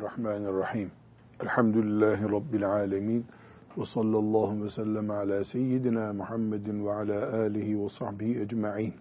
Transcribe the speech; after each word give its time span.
Bismillahirrahmanirrahim. 0.00 0.90
Elhamdülillahi 1.42 2.22
Rabbil 2.22 2.70
alemin. 2.70 3.26
Ve 3.78 3.84
sallallahu 3.84 4.64
ve 4.64 4.70
sellem 4.70 5.10
ala 5.10 5.44
seyyidina 5.44 6.12
Muhammedin 6.12 6.86
ve 6.86 6.92
ala 6.92 7.32
alihi 7.32 7.84
ve 7.84 7.88
sahbihi 7.88 8.40
ecma'in. 8.40 8.94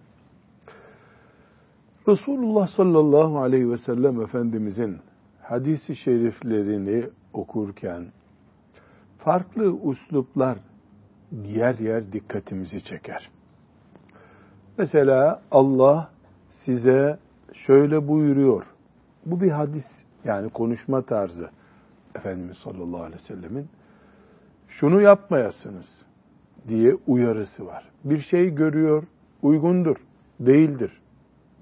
Resulullah 2.08 2.68
sallallahu 2.68 3.40
aleyhi 3.40 3.72
ve 3.72 3.78
sellem 3.78 4.22
Efendimizin 4.22 4.98
hadisi 5.42 5.96
şeriflerini 5.96 7.10
okurken 7.34 8.06
farklı 9.18 9.72
usluplar 9.72 10.58
yer 11.46 11.80
yer 11.80 12.12
dikkatimizi 12.12 12.84
çeker. 12.84 13.30
Mesela 14.78 15.42
Allah 15.52 16.10
size 16.66 17.20
şöyle 17.54 18.08
buyuruyor. 18.08 18.64
Bu 19.26 19.42
bir 19.42 19.52
hadis 19.52 19.99
yani 20.24 20.50
konuşma 20.50 21.02
tarzı 21.02 21.50
Efendimiz 22.16 22.58
sallallahu 22.58 23.04
aleyhi 23.04 23.22
ve 23.22 23.28
sellemin 23.28 23.70
şunu 24.68 25.02
yapmayasınız 25.02 25.86
diye 26.68 26.96
uyarısı 27.08 27.66
var. 27.66 27.90
Bir 28.04 28.22
şey 28.22 28.50
görüyor, 28.50 29.04
uygundur, 29.42 29.96
değildir 30.40 31.02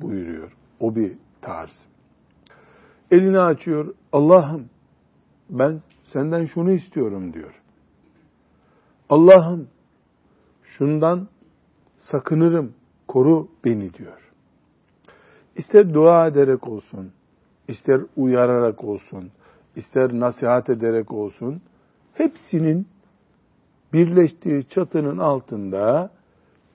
buyuruyor. 0.01 0.51
O 0.79 0.95
bir 0.95 1.17
tarz. 1.41 1.85
Elini 3.11 3.39
açıyor, 3.39 3.95
Allah'ım 4.13 4.69
ben 5.49 5.81
senden 6.13 6.45
şunu 6.45 6.71
istiyorum 6.71 7.33
diyor. 7.33 7.61
Allah'ım 9.09 9.67
şundan 10.63 11.27
sakınırım, 11.97 12.73
koru 13.07 13.47
beni 13.65 13.93
diyor. 13.93 14.31
İster 15.55 15.93
dua 15.93 16.27
ederek 16.27 16.67
olsun, 16.67 17.11
ister 17.67 18.01
uyararak 18.15 18.83
olsun, 18.83 19.31
ister 19.75 20.19
nasihat 20.19 20.69
ederek 20.69 21.11
olsun, 21.11 21.61
hepsinin 22.13 22.87
birleştiği 23.93 24.69
çatının 24.69 25.17
altında 25.17 26.09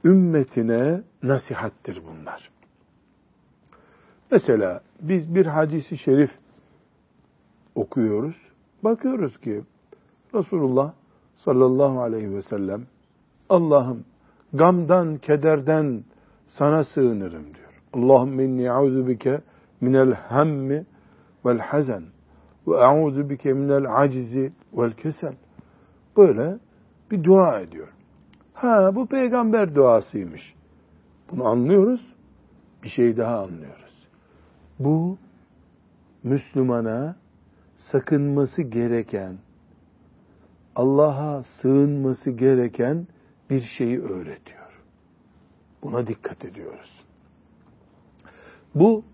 ümmetine 0.05 1.03
nasihattir 1.23 2.03
bunlar. 2.07 2.51
Mesela 4.31 4.81
biz 5.01 5.35
bir 5.35 5.47
hadisi 5.47 5.99
şerif 5.99 6.31
okuyoruz. 7.75 8.37
Bakıyoruz 8.85 9.41
ki 9.41 9.63
Resulullah 10.35 10.93
sallallahu 11.37 12.01
aleyhi 12.01 12.35
ve 12.35 12.43
sellem 12.43 12.87
Allah'ım 13.49 14.05
gamdan, 14.53 15.19
kederden 15.19 16.05
sana 16.49 16.85
sığınırım 16.85 17.45
diyor. 17.45 17.83
Allahümme 17.93 18.45
inni 18.45 18.71
auzu 18.71 19.09
bike 19.09 19.41
minel 19.83 20.15
hammi 20.15 20.87
vel 21.47 21.59
hazen 21.59 22.03
ve 22.67 22.77
a'udhu 22.77 23.31
bike 23.31 23.53
minel 23.53 24.03
acizi 24.03 24.53
vel 24.73 24.93
kesel. 24.93 25.35
Böyle 26.17 26.59
bir 27.11 27.25
dua 27.25 27.61
ediyor. 27.61 27.89
Ha 28.55 28.95
bu 28.95 29.07
peygamber 29.07 29.75
duasıymış. 29.75 30.55
Bunu 31.31 31.47
anlıyoruz. 31.47 32.15
Bir 32.83 32.89
şey 32.89 33.17
daha 33.17 33.43
anlıyoruz. 33.43 34.09
Bu 34.79 35.19
Müslümana 36.23 37.17
sakınması 37.79 38.63
gereken, 38.63 39.39
Allah'a 40.77 41.43
sığınması 41.43 42.31
gereken 42.31 43.07
bir 43.51 43.63
şeyi 43.63 44.03
öğretiyor. 44.03 44.83
Buna 45.83 46.07
dikkat 46.07 46.45
ediyoruz. 46.45 47.05
Bu 48.75 49.05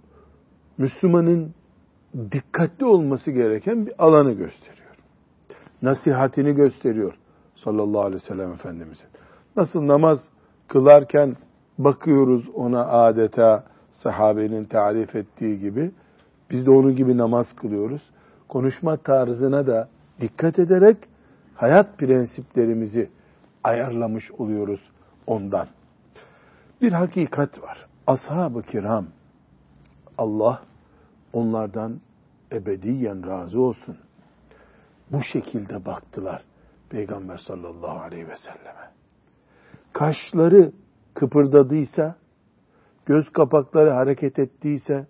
Müslümanın 0.78 1.54
dikkatli 2.32 2.86
olması 2.86 3.30
gereken 3.30 3.86
bir 3.86 4.04
alanı 4.04 4.32
gösteriyor. 4.32 4.88
Nasihatini 5.82 6.52
gösteriyor 6.52 7.14
sallallahu 7.54 8.00
aleyhi 8.00 8.22
ve 8.22 8.26
sellem 8.26 8.52
Efendimizin. 8.52 9.08
Nasıl 9.56 9.86
namaz 9.86 10.18
kılarken 10.68 11.36
bakıyoruz 11.78 12.48
ona 12.54 12.86
adeta 12.86 13.64
sahabenin 13.92 14.64
tarif 14.64 15.16
ettiği 15.16 15.60
gibi 15.60 15.90
biz 16.50 16.66
de 16.66 16.70
onun 16.70 16.96
gibi 16.96 17.16
namaz 17.16 17.46
kılıyoruz. 17.56 18.02
Konuşma 18.48 18.96
tarzına 18.96 19.66
da 19.66 19.88
dikkat 20.20 20.58
ederek 20.58 20.96
hayat 21.54 21.98
prensiplerimizi 21.98 23.10
ayarlamış 23.64 24.30
oluyoruz 24.30 24.80
ondan. 25.26 25.66
Bir 26.82 26.92
hakikat 26.92 27.62
var. 27.62 27.86
Ashab-ı 28.06 28.62
kiram 28.62 29.06
Allah 30.18 30.62
onlardan 31.32 32.00
ebediyen 32.52 33.26
razı 33.26 33.60
olsun. 33.60 33.96
Bu 35.12 35.22
şekilde 35.32 35.84
baktılar 35.84 36.42
Peygamber 36.90 37.36
sallallahu 37.36 38.00
aleyhi 38.00 38.28
ve 38.28 38.36
selleme. 38.36 38.90
Kaşları 39.92 40.72
kıpırdadıysa, 41.14 42.16
göz 43.06 43.32
kapakları 43.32 43.90
hareket 43.90 44.38
ettiyse, 44.38 45.06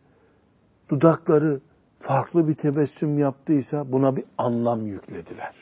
dudakları 0.88 1.60
farklı 2.00 2.48
bir 2.48 2.54
tebessüm 2.54 3.18
yaptıysa 3.18 3.92
buna 3.92 4.16
bir 4.16 4.24
anlam 4.38 4.86
yüklediler. 4.86 5.54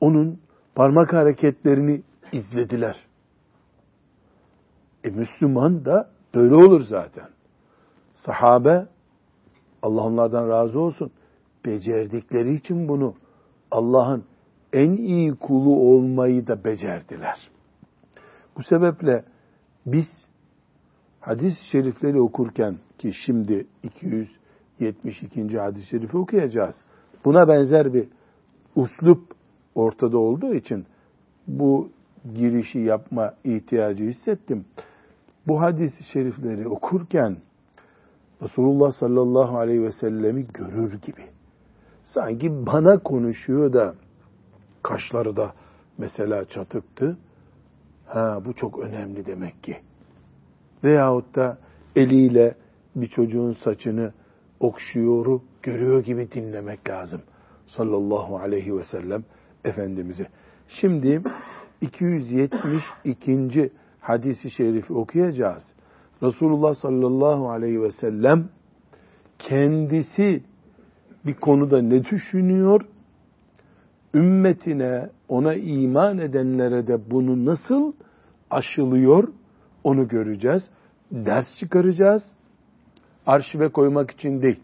Onun 0.00 0.40
parmak 0.74 1.12
hareketlerini 1.12 2.02
izlediler. 2.32 2.96
E 5.04 5.10
Müslüman 5.10 5.84
da 5.84 6.10
böyle 6.34 6.54
olur 6.54 6.80
zaten. 6.80 7.28
Sahabe, 8.14 8.86
Allah 9.82 10.02
onlardan 10.02 10.48
razı 10.48 10.80
olsun, 10.80 11.10
becerdikleri 11.66 12.54
için 12.54 12.88
bunu 12.88 13.14
Allah'ın 13.70 14.24
en 14.72 14.90
iyi 14.90 15.34
kulu 15.34 15.76
olmayı 15.76 16.46
da 16.46 16.64
becerdiler. 16.64 17.50
Bu 18.56 18.62
sebeple 18.62 19.24
biz 19.86 20.06
hadis-i 21.20 21.64
şerifleri 21.72 22.20
okurken 22.20 22.78
ki 22.98 23.12
şimdi 23.26 23.66
272. 23.82 25.58
hadis-i 25.58 25.86
şerifi 25.86 26.16
okuyacağız. 26.16 26.74
Buna 27.24 27.48
benzer 27.48 27.94
bir 27.94 28.08
uslup 28.74 29.34
ortada 29.74 30.18
olduğu 30.18 30.54
için 30.54 30.86
bu 31.46 31.90
girişi 32.34 32.78
yapma 32.78 33.34
ihtiyacı 33.44 34.04
hissettim. 34.04 34.64
Bu 35.46 35.60
hadis-i 35.60 36.04
şerifleri 36.04 36.68
okurken 36.68 37.36
Resulullah 38.42 38.92
sallallahu 38.92 39.58
aleyhi 39.58 39.82
ve 39.82 39.92
sellemi 39.92 40.46
görür 40.54 41.00
gibi. 41.02 41.22
Sanki 42.04 42.66
bana 42.66 42.98
konuşuyor 42.98 43.72
da 43.72 43.94
kaşları 44.82 45.36
da 45.36 45.54
mesela 45.98 46.44
çatıktı. 46.44 47.18
Ha 48.06 48.42
bu 48.44 48.54
çok 48.54 48.78
önemli 48.78 49.26
demek 49.26 49.62
ki. 49.62 49.76
Veyahut 50.84 51.34
da 51.34 51.58
eliyle 51.96 52.54
bir 52.96 53.06
çocuğun 53.06 53.52
saçını 53.52 54.12
okşuyoru 54.60 55.42
görüyor 55.62 56.04
gibi 56.04 56.32
dinlemek 56.32 56.88
lazım. 56.88 57.22
Sallallahu 57.66 58.36
aleyhi 58.36 58.76
ve 58.76 58.84
sellem 58.84 59.24
Efendimiz'i. 59.64 60.26
Şimdi 60.68 61.22
272. 61.80 63.72
hadisi 64.00 64.50
şerifi 64.50 64.92
okuyacağız. 64.92 65.62
Resulullah 66.22 66.74
sallallahu 66.74 67.50
aleyhi 67.50 67.82
ve 67.82 67.90
sellem 67.90 68.48
kendisi 69.38 70.42
bir 71.26 71.34
konuda 71.34 71.82
ne 71.82 72.04
düşünüyor? 72.04 72.80
Ümmetine, 74.14 75.08
ona 75.28 75.54
iman 75.54 76.18
edenlere 76.18 76.86
de 76.86 77.10
bunu 77.10 77.44
nasıl 77.44 77.92
aşılıyor? 78.50 79.28
Onu 79.84 80.08
göreceğiz. 80.08 80.62
Ders 81.12 81.46
çıkaracağız. 81.60 82.22
Arşive 83.26 83.68
koymak 83.68 84.10
için 84.10 84.42
değil. 84.42 84.60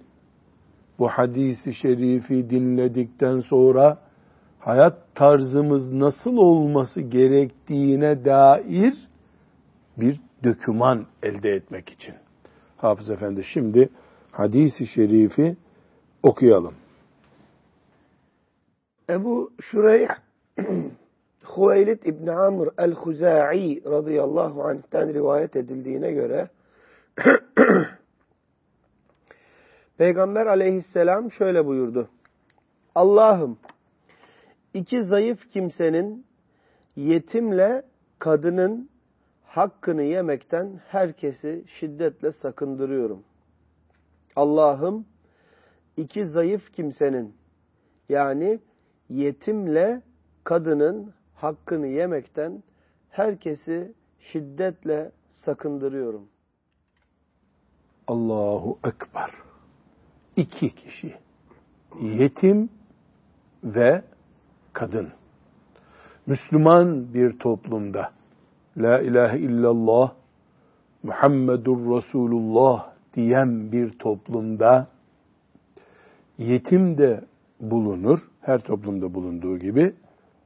Bu 0.98 1.08
hadisi 1.08 1.74
şerifi 1.74 2.50
dinledikten 2.50 3.40
sonra 3.40 3.98
hayat 4.58 5.14
tarzımız 5.14 5.92
nasıl 5.92 6.36
olması 6.36 7.00
gerektiğine 7.00 8.24
dair 8.24 8.94
bir 9.96 10.20
döküman 10.44 11.06
elde 11.22 11.50
etmek 11.50 11.88
için. 11.88 12.14
Hafız 12.76 13.10
Efendi 13.10 13.44
şimdi 13.44 13.88
hadisi 14.32 14.86
şerifi 14.86 15.56
okuyalım. 16.22 16.74
Ebu 19.10 19.52
Şureyh 19.60 20.08
Hüveylid 21.56 22.02
İbni 22.02 22.32
Amr 22.32 22.68
el-Huza'i 22.78 23.82
radıyallahu 23.84 24.64
anh'ten 24.64 25.14
rivayet 25.14 25.56
edildiğine 25.56 26.12
göre 26.12 26.48
Peygamber 29.98 30.46
aleyhisselam 30.46 31.30
şöyle 31.32 31.66
buyurdu. 31.66 32.08
Allah'ım 32.94 33.58
iki 34.74 35.02
zayıf 35.02 35.50
kimsenin 35.52 36.26
yetimle 36.96 37.82
kadının 38.18 38.90
hakkını 39.56 40.02
yemekten 40.02 40.80
herkesi 40.88 41.64
şiddetle 41.66 42.32
sakındırıyorum. 42.32 43.22
Allah'ım 44.36 45.06
iki 45.96 46.24
zayıf 46.24 46.72
kimsenin 46.72 47.34
yani 48.08 48.60
yetimle 49.08 50.02
kadının 50.44 51.14
hakkını 51.34 51.86
yemekten 51.86 52.62
herkesi 53.10 53.94
şiddetle 54.20 55.12
sakındırıyorum. 55.28 56.28
Allahu 58.06 58.78
Ekber. 58.84 59.30
İki 60.36 60.74
kişi. 60.74 61.14
Yetim 62.00 62.70
ve 63.64 64.04
kadın. 64.72 65.12
Müslüman 66.26 67.14
bir 67.14 67.38
toplumda 67.38 68.15
La 68.76 69.00
ilahe 69.00 69.38
illallah 69.38 70.12
Muhammedur 71.02 71.96
Resulullah 71.96 72.92
diyen 73.14 73.72
bir 73.72 73.98
toplumda 73.98 74.86
yetim 76.38 76.98
de 76.98 77.24
bulunur. 77.60 78.18
Her 78.40 78.58
toplumda 78.58 79.14
bulunduğu 79.14 79.58
gibi. 79.58 79.94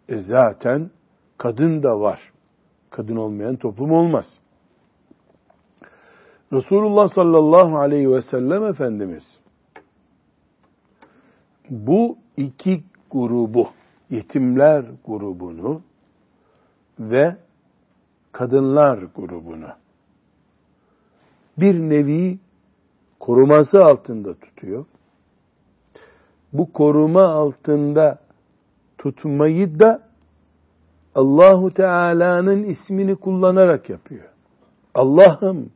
E 0.09 0.19
zaten 0.19 0.91
kadın 1.39 1.83
da 1.83 2.01
var. 2.01 2.33
Kadın 2.91 3.17
olmayan 3.17 3.57
toplum 3.57 3.93
olmaz. 3.93 4.25
Resulullah 6.53 7.09
sallallahu 7.09 7.79
aleyhi 7.79 8.11
ve 8.11 8.23
sellem 8.23 8.65
Efendimiz 8.65 9.41
bu 11.71 12.19
iki 12.37 12.83
grubu, 13.11 13.69
yetimler 14.11 14.85
grubunu 15.07 15.83
ve 17.01 17.37
kadınlar 18.33 18.99
grubunu 19.17 19.69
bir 21.59 21.81
nevi 21.81 22.39
koruması 23.21 23.85
altında 23.85 24.35
tutuyor. 24.35 24.85
Bu 26.53 26.73
koruma 26.73 27.23
altında 27.23 28.19
tutmayı 28.99 29.81
da 29.81 30.03
Allahu 31.15 31.75
Teala'nın 31.75 32.63
ismini 32.63 33.17
kullanarak 33.17 33.91
yapıyor. 33.91 34.25
Allah'ım 34.95 35.71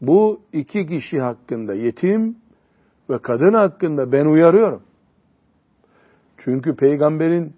bu 0.00 0.40
iki 0.52 0.86
kişi 0.86 1.20
hakkında 1.20 1.74
yetim 1.74 2.36
ve 3.10 3.18
kadın 3.18 3.54
hakkında 3.54 4.12
ben 4.12 4.26
uyarıyorum. 4.26 4.82
Çünkü 6.38 6.76
peygamberin 6.76 7.52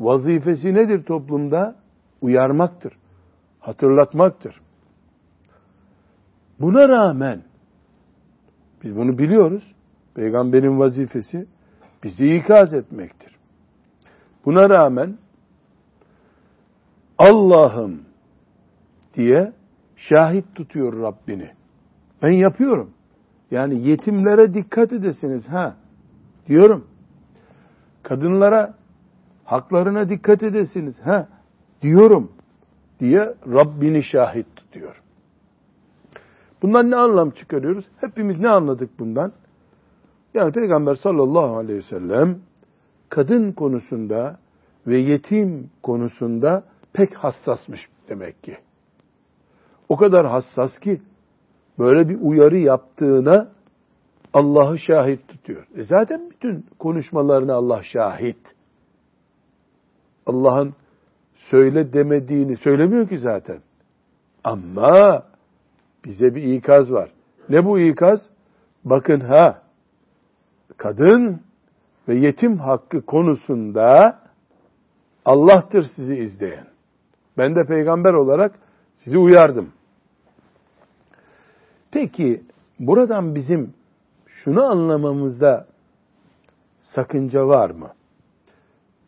vazifesi 0.00 0.74
nedir 0.74 1.04
toplumda? 1.04 1.76
Uyarmaktır, 2.20 2.92
hatırlatmaktır. 3.66 4.60
Buna 6.60 6.88
rağmen 6.88 7.42
biz 8.82 8.96
bunu 8.96 9.18
biliyoruz. 9.18 9.74
Peygamberin 10.14 10.78
vazifesi 10.78 11.46
bizi 12.02 12.26
ikaz 12.26 12.74
etmektir. 12.74 13.36
Buna 14.44 14.70
rağmen 14.70 15.18
Allah'ım 17.18 18.00
diye 19.14 19.52
şahit 19.96 20.54
tutuyor 20.54 21.02
Rabbini. 21.02 21.50
Ben 22.22 22.32
yapıyorum. 22.32 22.90
Yani 23.50 23.88
yetimlere 23.88 24.54
dikkat 24.54 24.92
edesiniz 24.92 25.48
ha 25.48 25.76
diyorum. 26.46 26.86
Kadınlara 28.02 28.74
haklarına 29.44 30.08
dikkat 30.08 30.42
edesiniz 30.42 30.94
ha 31.04 31.28
diyorum 31.82 32.32
diye 33.00 33.34
Rabbini 33.46 34.04
şahit 34.04 34.46
tutuyor. 34.56 35.02
Bundan 36.62 36.90
ne 36.90 36.96
anlam 36.96 37.30
çıkarıyoruz? 37.30 37.84
Hepimiz 38.00 38.38
ne 38.38 38.48
anladık 38.48 38.98
bundan? 38.98 39.32
Yani 40.34 40.52
Peygamber 40.52 40.94
sallallahu 40.94 41.56
aleyhi 41.56 41.78
ve 41.78 41.82
sellem 41.82 42.38
kadın 43.08 43.52
konusunda 43.52 44.38
ve 44.86 44.96
yetim 44.96 45.70
konusunda 45.82 46.64
pek 46.92 47.14
hassasmış 47.14 47.88
demek 48.08 48.42
ki. 48.42 48.58
O 49.88 49.96
kadar 49.96 50.26
hassas 50.26 50.78
ki 50.78 51.00
böyle 51.78 52.08
bir 52.08 52.18
uyarı 52.20 52.58
yaptığına 52.58 53.48
Allah'ı 54.32 54.78
şahit 54.78 55.28
tutuyor. 55.28 55.66
E 55.76 55.84
zaten 55.84 56.30
bütün 56.30 56.66
konuşmalarına 56.78 57.54
Allah 57.54 57.82
şahit. 57.82 58.54
Allah'ın 60.26 60.74
söyle 61.50 61.92
demediğini 61.92 62.56
söylemiyor 62.56 63.08
ki 63.08 63.18
zaten. 63.18 63.60
Ama 64.44 65.22
bize 66.04 66.34
bir 66.34 66.42
ikaz 66.42 66.92
var. 66.92 67.10
Ne 67.48 67.64
bu 67.64 67.78
ikaz? 67.78 68.20
Bakın 68.84 69.20
ha, 69.20 69.62
kadın 70.76 71.40
ve 72.08 72.14
yetim 72.14 72.58
hakkı 72.58 73.06
konusunda 73.06 74.18
Allah'tır 75.24 75.86
sizi 75.96 76.14
izleyen. 76.14 76.66
Ben 77.38 77.56
de 77.56 77.64
peygamber 77.64 78.12
olarak 78.12 78.58
sizi 78.96 79.18
uyardım. 79.18 79.72
Peki 81.90 82.42
buradan 82.78 83.34
bizim 83.34 83.74
şunu 84.26 84.64
anlamamızda 84.64 85.66
sakınca 86.80 87.46
var 87.46 87.70
mı? 87.70 87.92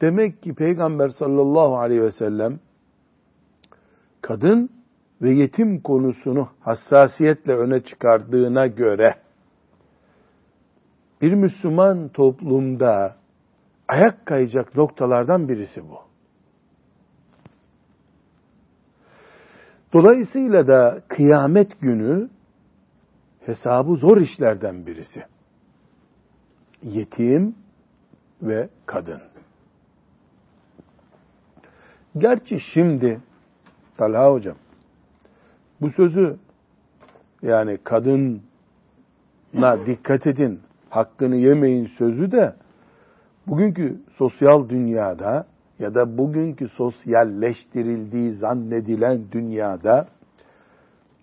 Demek 0.00 0.42
ki 0.42 0.54
Peygamber 0.54 1.08
sallallahu 1.08 1.78
aleyhi 1.78 2.02
ve 2.02 2.10
sellem 2.10 2.60
kadın 4.20 4.70
ve 5.22 5.30
yetim 5.30 5.80
konusunu 5.80 6.48
hassasiyetle 6.60 7.52
öne 7.52 7.80
çıkardığına 7.84 8.66
göre 8.66 9.14
bir 11.22 11.34
Müslüman 11.34 12.08
toplumda 12.08 13.16
ayak 13.88 14.26
kayacak 14.26 14.76
noktalardan 14.76 15.48
birisi 15.48 15.88
bu. 15.88 15.98
Dolayısıyla 19.92 20.66
da 20.66 21.02
kıyamet 21.08 21.80
günü 21.80 22.28
hesabı 23.40 23.96
zor 23.96 24.16
işlerden 24.16 24.86
birisi. 24.86 25.22
Yetim 26.82 27.54
ve 28.42 28.68
kadın. 28.86 29.20
Gerçi 32.18 32.60
şimdi 32.74 33.20
Talha 33.96 34.32
hocam 34.32 34.56
bu 35.80 35.90
sözü 35.90 36.36
yani 37.42 37.78
kadına 37.84 38.38
dikkat 39.86 40.26
edin, 40.26 40.60
hakkını 40.90 41.36
yemeyin 41.36 41.86
sözü 41.86 42.32
de 42.32 42.54
bugünkü 43.46 44.00
sosyal 44.16 44.68
dünyada 44.68 45.46
ya 45.78 45.94
da 45.94 46.18
bugünkü 46.18 46.68
sosyalleştirildiği 46.68 48.32
zannedilen 48.32 49.20
dünyada 49.32 50.06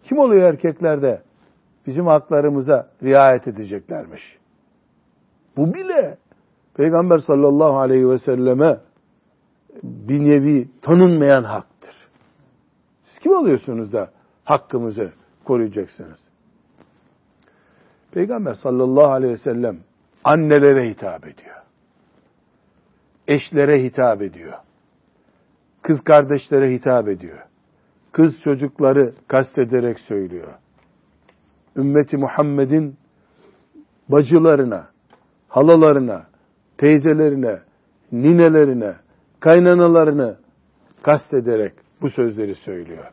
kim 0.04 0.18
oluyor 0.18 0.50
erkeklerde? 0.50 1.22
Bizim 1.88 2.08
haklarımıza 2.08 2.90
riayet 3.04 3.48
edeceklermiş. 3.48 4.38
Bu 5.58 5.74
bile 5.74 6.18
Peygamber 6.74 7.18
sallallahu 7.18 7.78
aleyhi 7.78 8.10
ve 8.10 8.18
selleme 8.18 8.78
bir 9.84 10.20
nevi 10.20 10.67
tanınmayan 10.82 11.44
haktır. 11.44 11.96
Siz 13.05 13.20
kim 13.20 13.32
oluyorsunuz 13.32 13.94
da 13.94 14.12
hakkımızı 14.44 15.12
koruyacaksınız? 15.44 16.20
Peygamber 18.12 18.53
sallallahu 18.53 19.12
aleyhi 19.12 19.34
ve 19.34 19.38
sellem 19.38 19.77
annelere 20.24 20.89
hitap 20.89 21.27
ediyor. 21.27 21.55
Eşlere 23.27 23.84
hitap 23.84 24.22
ediyor. 24.22 24.53
Kız 25.82 26.01
kardeşlere 26.03 26.74
hitap 26.74 27.08
ediyor. 27.08 27.39
Kız 28.12 28.34
çocukları 28.44 29.13
kastederek 29.27 30.00
söylüyor. 30.00 30.53
Ümmeti 31.75 32.17
Muhammed'in 32.17 32.98
bacılarına, 34.10 34.88
halalarına, 35.48 36.25
teyzelerine, 36.77 37.60
ninelerine, 38.12 38.96
kaynanalarını 39.39 40.38
kastederek 41.04 41.74
bu 42.01 42.10
sözleri 42.10 42.56
söylüyor. 42.56 43.06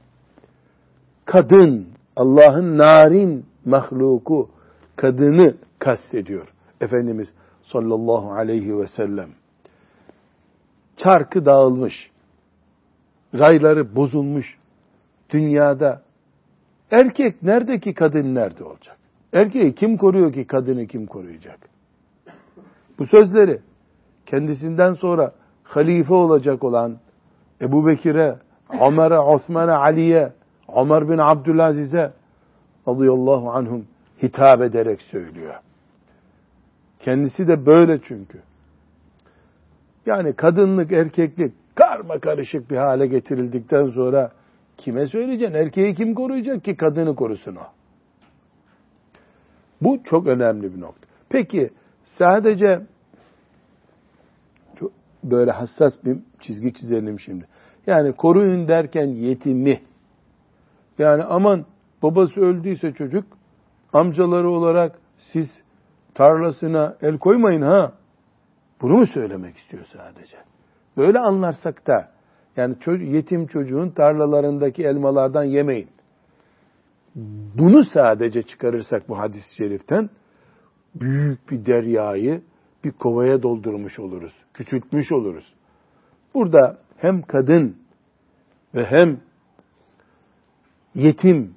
Kadın, 1.24 1.88
Allah'ın 2.16 2.78
narin 2.78 3.46
mahluku, 3.64 4.50
kadını 4.96 5.56
kastediyor. 5.78 6.48
Efendimiz 6.80 7.28
sallallahu 7.62 8.32
aleyhi 8.32 8.78
ve 8.78 8.86
sellem. 8.86 9.28
Çarkı 10.96 11.44
dağılmış, 11.44 12.10
rayları 13.34 13.96
bozulmuş 13.96 14.58
dünyada 15.30 16.02
erkek 16.90 17.42
nerede 17.42 17.80
ki 17.80 17.94
kadın 17.94 18.34
nerede 18.34 18.64
olacak? 18.64 18.96
Erkeği 19.32 19.74
kim 19.74 19.96
koruyor 19.96 20.32
ki 20.32 20.46
kadını 20.46 20.86
kim 20.86 21.06
koruyacak? 21.06 21.58
Bu 22.98 23.06
sözleri 23.06 23.60
kendisinden 24.26 24.94
sonra 24.94 25.32
halife 25.76 26.14
olacak 26.14 26.64
olan 26.64 26.98
Ebu 27.60 27.86
Bekir'e, 27.86 28.36
Ömer'e, 28.86 29.18
Osman'a, 29.18 29.78
Ali'ye, 29.78 30.32
Ömer 30.76 31.08
bin 31.08 31.18
Abdülaziz'e 31.18 32.12
radıyallahu 32.88 33.50
anhum 33.50 33.86
hitap 34.22 34.62
ederek 34.62 35.02
söylüyor. 35.02 35.54
Kendisi 37.00 37.48
de 37.48 37.66
böyle 37.66 38.00
çünkü. 38.08 38.42
Yani 40.06 40.32
kadınlık, 40.32 40.92
erkeklik 40.92 41.52
karma 41.74 42.18
karışık 42.18 42.70
bir 42.70 42.76
hale 42.76 43.06
getirildikten 43.06 43.86
sonra 43.86 44.32
kime 44.76 45.06
söyleyeceksin? 45.06 45.54
Erkeği 45.54 45.94
kim 45.94 46.14
koruyacak 46.14 46.64
ki 46.64 46.76
kadını 46.76 47.16
korusun 47.16 47.56
o? 47.56 47.66
Bu 49.80 50.04
çok 50.04 50.26
önemli 50.26 50.74
bir 50.74 50.80
nokta. 50.80 51.06
Peki 51.28 51.70
sadece 52.18 52.80
böyle 55.24 55.50
hassas 55.50 56.04
bir 56.04 56.18
çizgi 56.40 56.74
çizelim 56.74 57.20
şimdi. 57.20 57.46
Yani 57.86 58.12
koruyun 58.12 58.68
derken 58.68 59.06
yetimi. 59.06 59.80
Yani 60.98 61.22
aman 61.24 61.64
babası 62.02 62.40
öldüyse 62.40 62.92
çocuk 62.92 63.24
amcaları 63.92 64.50
olarak 64.50 64.98
siz 65.32 65.48
tarlasına 66.14 66.96
el 67.02 67.18
koymayın 67.18 67.62
ha. 67.62 67.92
Bunu 68.82 68.96
mu 68.96 69.06
söylemek 69.06 69.56
istiyor 69.56 69.84
sadece? 69.84 70.36
Böyle 70.96 71.18
anlarsak 71.18 71.86
da 71.86 72.08
yani 72.56 72.76
yetim 72.88 73.46
çocuğun 73.46 73.90
tarlalarındaki 73.90 74.84
elmalardan 74.84 75.44
yemeyin. 75.44 75.88
Bunu 77.58 77.84
sadece 77.84 78.42
çıkarırsak 78.42 79.08
bu 79.08 79.18
hadis-i 79.18 79.54
şeriften 79.56 80.10
büyük 80.94 81.50
bir 81.50 81.66
deryayı 81.66 82.42
bir 82.84 82.90
kovaya 82.92 83.42
doldurmuş 83.42 83.98
oluruz. 83.98 84.32
Küçültmüş 84.54 85.12
oluruz. 85.12 85.54
Burada 86.34 86.78
hem 86.96 87.22
kadın 87.22 87.76
ve 88.74 88.84
hem 88.84 89.20
yetim 90.94 91.54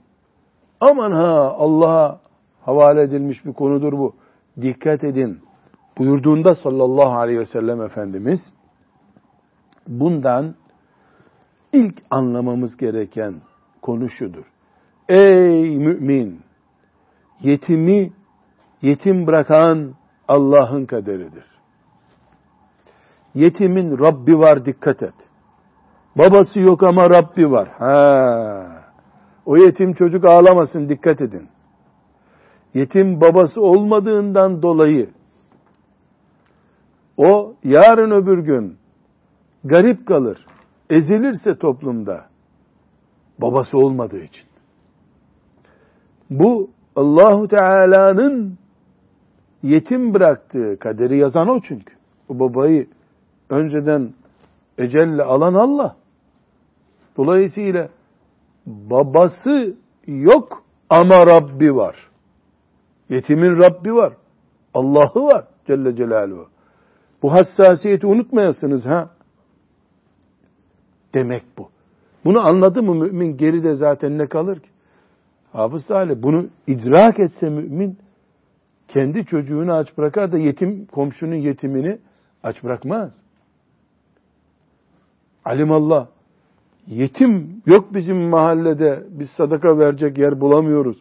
aman 0.80 1.12
ha 1.12 1.54
Allah'a 1.58 2.20
havale 2.62 3.02
edilmiş 3.02 3.46
bir 3.46 3.54
konudur 3.54 3.94
bu. 3.94 4.16
Dikkat 4.62 5.04
edin. 5.04 5.40
Buyurduğunda 5.98 6.56
sallallahu 6.56 7.20
aleyhi 7.20 7.40
ve 7.40 7.46
sellem 7.46 7.82
Efendimiz 7.82 8.40
bundan 9.88 10.56
ilk 11.74 11.96
anlamamız 12.10 12.78
gereken 12.78 13.42
konu 13.82 14.10
şudur. 14.10 14.46
Ey 15.10 15.78
mümin! 15.78 16.42
Yetimi 17.42 18.14
yetim 18.82 19.28
bırakan 19.28 19.94
Allah'ın 20.28 20.86
kaderidir. 20.86 21.55
Yetimin 23.36 23.98
Rabbi 24.00 24.40
var 24.40 24.66
dikkat 24.66 25.04
et. 25.04 25.14
Babası 26.16 26.60
yok 26.60 26.84
ama 26.84 27.10
Rabbi 27.10 27.52
var. 27.52 27.70
Ha. 27.70 28.86
O 29.46 29.58
yetim 29.58 29.94
çocuk 29.94 30.26
ağlamasın 30.26 30.90
dikkat 30.90 31.22
edin. 31.22 31.50
Yetim 32.74 33.22
babası 33.22 33.62
olmadığından 33.62 34.62
dolayı 34.62 35.10
o 37.18 37.56
yarın 37.64 38.12
öbür 38.12 38.38
gün 38.40 38.78
garip 39.64 40.08
kalır, 40.08 40.46
ezilirse 40.90 41.58
toplumda 41.58 42.26
babası 43.42 43.78
olmadığı 43.78 44.22
için. 44.22 44.44
Bu 46.30 46.70
Allahu 46.96 47.48
Teala'nın 47.48 48.58
yetim 49.64 50.14
bıraktığı 50.14 50.80
kaderi 50.80 51.18
yazan 51.18 51.50
o 51.50 51.62
çünkü. 51.62 51.94
O 52.30 52.40
babayı 52.40 52.88
önceden 53.50 54.14
ecelle 54.78 55.24
alan 55.24 55.54
Allah. 55.54 55.96
Dolayısıyla 57.18 57.90
babası 58.66 59.76
yok 60.08 60.64
ama 60.90 61.26
Rabbi 61.26 61.76
var. 61.76 61.96
Yetimin 63.10 63.58
Rabbi 63.58 63.96
var. 63.96 64.14
Allah'ı 64.74 65.24
var 65.24 65.48
Celle 65.68 65.96
Celaluhu. 65.96 66.48
Bu 67.22 67.34
hassasiyeti 67.34 68.08
unutmayasınız 68.08 68.86
ha. 68.86 69.10
Demek 71.14 71.44
bu. 71.58 71.70
Bunu 72.26 72.48
anladı 72.48 72.84
mı 72.84 72.96
mümin 72.96 73.38
geride 73.38 73.76
zaten 73.76 74.18
ne 74.18 74.28
kalır 74.28 74.60
ki? 74.60 74.70
Hafız 75.54 75.86
Salih 75.86 76.16
bunu 76.18 76.48
idrak 76.68 77.20
etse 77.20 77.50
mümin 77.50 77.98
kendi 78.88 79.26
çocuğunu 79.26 79.74
aç 79.74 79.98
bırakar 79.98 80.32
da 80.32 80.38
yetim 80.38 80.86
komşunun 80.86 81.36
yetimini 81.36 82.00
aç 82.44 82.64
bırakmaz. 82.64 83.25
Alimallah 85.46 86.08
yetim 86.88 87.62
yok 87.66 87.94
bizim 87.94 88.18
mahallede 88.18 89.04
biz 89.10 89.30
sadaka 89.30 89.78
verecek 89.78 90.18
yer 90.18 90.42
bulamıyoruz 90.42 90.98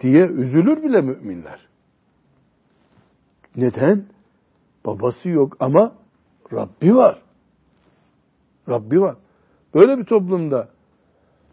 diye 0.00 0.26
üzülür 0.26 0.82
bile 0.82 1.00
müminler. 1.00 1.60
Neden? 3.56 4.04
Babası 4.86 5.28
yok 5.28 5.56
ama 5.60 5.92
Rabbi 6.52 6.96
var. 6.96 7.22
Rabbi 8.68 9.00
var. 9.00 9.16
Böyle 9.74 9.98
bir 9.98 10.04
toplumda 10.04 10.68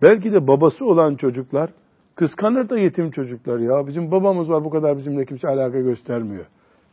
belki 0.01 0.33
de 0.33 0.47
babası 0.47 0.85
olan 0.85 1.15
çocuklar 1.15 1.69
kıskanır 2.15 2.69
da 2.69 2.77
yetim 2.77 3.11
çocuklar 3.11 3.59
ya 3.59 3.87
bizim 3.87 4.11
babamız 4.11 4.49
var 4.49 4.63
bu 4.63 4.69
kadar 4.69 4.97
bizimle 4.97 5.25
kimse 5.25 5.47
alaka 5.47 5.79
göstermiyor. 5.79 6.45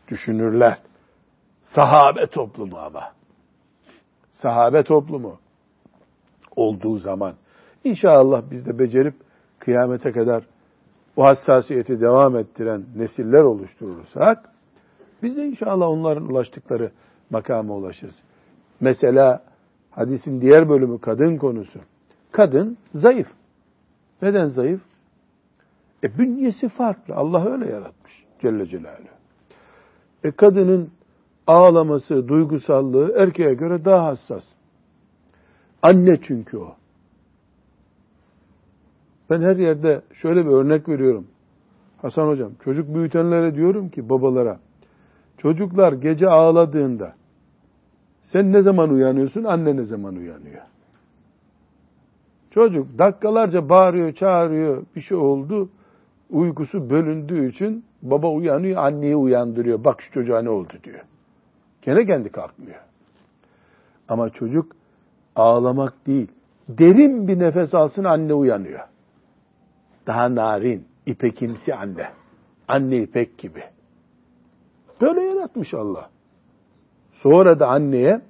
Düşünürler. 0.09 0.79
Sahabe 1.63 2.27
toplumu 2.27 2.79
ama. 2.79 3.03
Sahabe 4.43 4.83
toplumu 4.83 5.39
olduğu 6.57 6.99
zaman 6.99 7.35
inşallah 7.85 8.43
biz 8.51 8.67
de 8.67 8.79
becerip 8.79 9.15
kıyamete 9.59 10.13
kadar 10.13 10.45
bu 11.17 11.25
hassasiyeti 11.25 12.01
devam 12.01 12.37
ettiren 12.37 12.85
nesiller 12.97 13.43
oluşturursak 13.43 14.51
biz 15.23 15.37
de 15.37 15.47
inşallah 15.47 15.89
onların 15.89 16.29
ulaştıkları 16.29 16.93
makama 17.31 17.75
ulaşırız. 17.75 18.23
Mesela 18.81 19.45
hadisin 19.91 20.41
diğer 20.41 20.69
bölümü 20.69 21.01
kadın 21.01 21.37
konusu. 21.37 21.81
Kadın 22.33 22.79
zayıf. 22.95 23.29
Neden 24.23 24.49
zayıf? 24.49 24.81
E 26.05 26.19
bünyesi 26.19 26.69
farklı. 26.69 27.15
Allah 27.15 27.53
öyle 27.53 27.73
yaratmış 27.73 28.25
Celle 28.43 28.67
Celaluhu. 28.67 29.17
E 30.25 30.31
kadının 30.31 30.91
ağlaması, 31.47 32.29
duygusallığı 32.29 33.15
erkeğe 33.17 33.55
göre 33.55 33.85
daha 33.85 34.07
hassas. 34.07 34.45
Anne 35.83 36.19
çünkü 36.23 36.59
o. 36.59 36.75
Ben 39.31 39.43
her 39.43 39.57
yerde 39.57 40.01
şöyle 40.15 40.47
bir 40.47 40.51
örnek 40.51 40.89
veriyorum. 40.89 41.27
Hasan 42.03 42.29
hocam, 42.29 42.51
çocuk 42.65 42.95
büyütenlere 42.95 43.55
diyorum 43.55 43.89
ki 43.89 44.09
babalara, 44.09 44.59
çocuklar 45.39 45.93
gece 45.93 46.29
ağladığında 46.29 47.15
sen 48.23 48.53
ne 48.53 48.63
zaman 48.63 48.91
uyanıyorsun, 48.91 49.45
anne 49.45 49.77
ne 49.77 49.85
zaman 49.85 50.17
uyanıyor? 50.17 50.63
Çocuk 52.51 52.99
dakikalarca 52.99 53.69
bağırıyor, 53.69 54.13
çağırıyor, 54.13 54.85
bir 54.97 55.01
şey 55.01 55.17
oldu, 55.17 55.69
uykusu 56.31 56.91
bölündüğü 56.91 57.51
için 57.51 57.85
baba 58.03 58.31
uyanıyor, 58.31 58.85
anneyi 58.85 59.17
uyandırıyor. 59.17 59.85
Bak 59.85 60.03
şu 60.03 60.13
çocuğa 60.13 60.43
ne 60.43 60.51
oldu 60.51 60.73
diyor. 60.85 61.01
Gene 61.87 62.07
kendi 62.07 62.29
kalkmıyor. 62.29 62.81
Ama 64.09 64.31
çocuk 64.31 64.77
ağlamak 65.37 66.07
değil, 66.07 66.29
derin 66.69 67.29
bir 67.29 67.39
nefes 67.39 67.75
alsın 67.75 68.05
anne 68.05 68.35
uyanıyor. 68.35 68.81
Daha 70.07 70.35
narin, 70.35 70.87
ipekimsi 71.07 71.75
anne. 71.75 72.09
Anne 72.69 73.03
ipek 73.03 73.39
gibi. 73.39 73.63
Böyle 75.01 75.21
yaratmış 75.21 75.75
Allah. 75.75 76.11
Sonra 77.13 77.61
da 77.61 77.69
anneye 77.69 78.21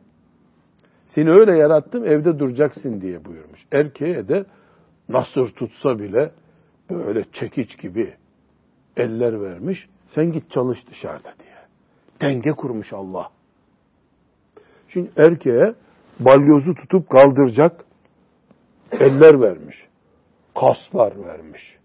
seni 1.07 1.31
öyle 1.31 1.57
yarattım 1.57 2.05
evde 2.05 2.39
duracaksın 2.39 3.01
diye 3.01 3.25
buyurmuş. 3.25 3.67
Erkeğe 3.73 4.29
de 4.29 4.45
nasır 5.09 5.53
tutsa 5.53 5.99
bile 5.99 6.31
böyle 6.91 7.25
çekiç 7.33 7.79
gibi 7.79 8.15
eller 8.97 9.43
vermiş. 9.43 9.89
Sen 10.11 10.33
git 10.33 10.51
çalış 10.51 10.87
dışarıda 10.91 11.35
diye. 11.39 11.57
Denge 12.21 12.51
kurmuş 12.51 12.93
Allah. 12.93 13.36
Şimdi 14.88 15.11
erkeğe 15.16 15.75
balyozu 16.21 16.75
tutup 16.75 17.11
kaldıracak 17.11 17.85
eller 18.93 19.40
vermiş. 19.40 19.88
Kaslar 20.55 21.25
vermiş. 21.25 21.78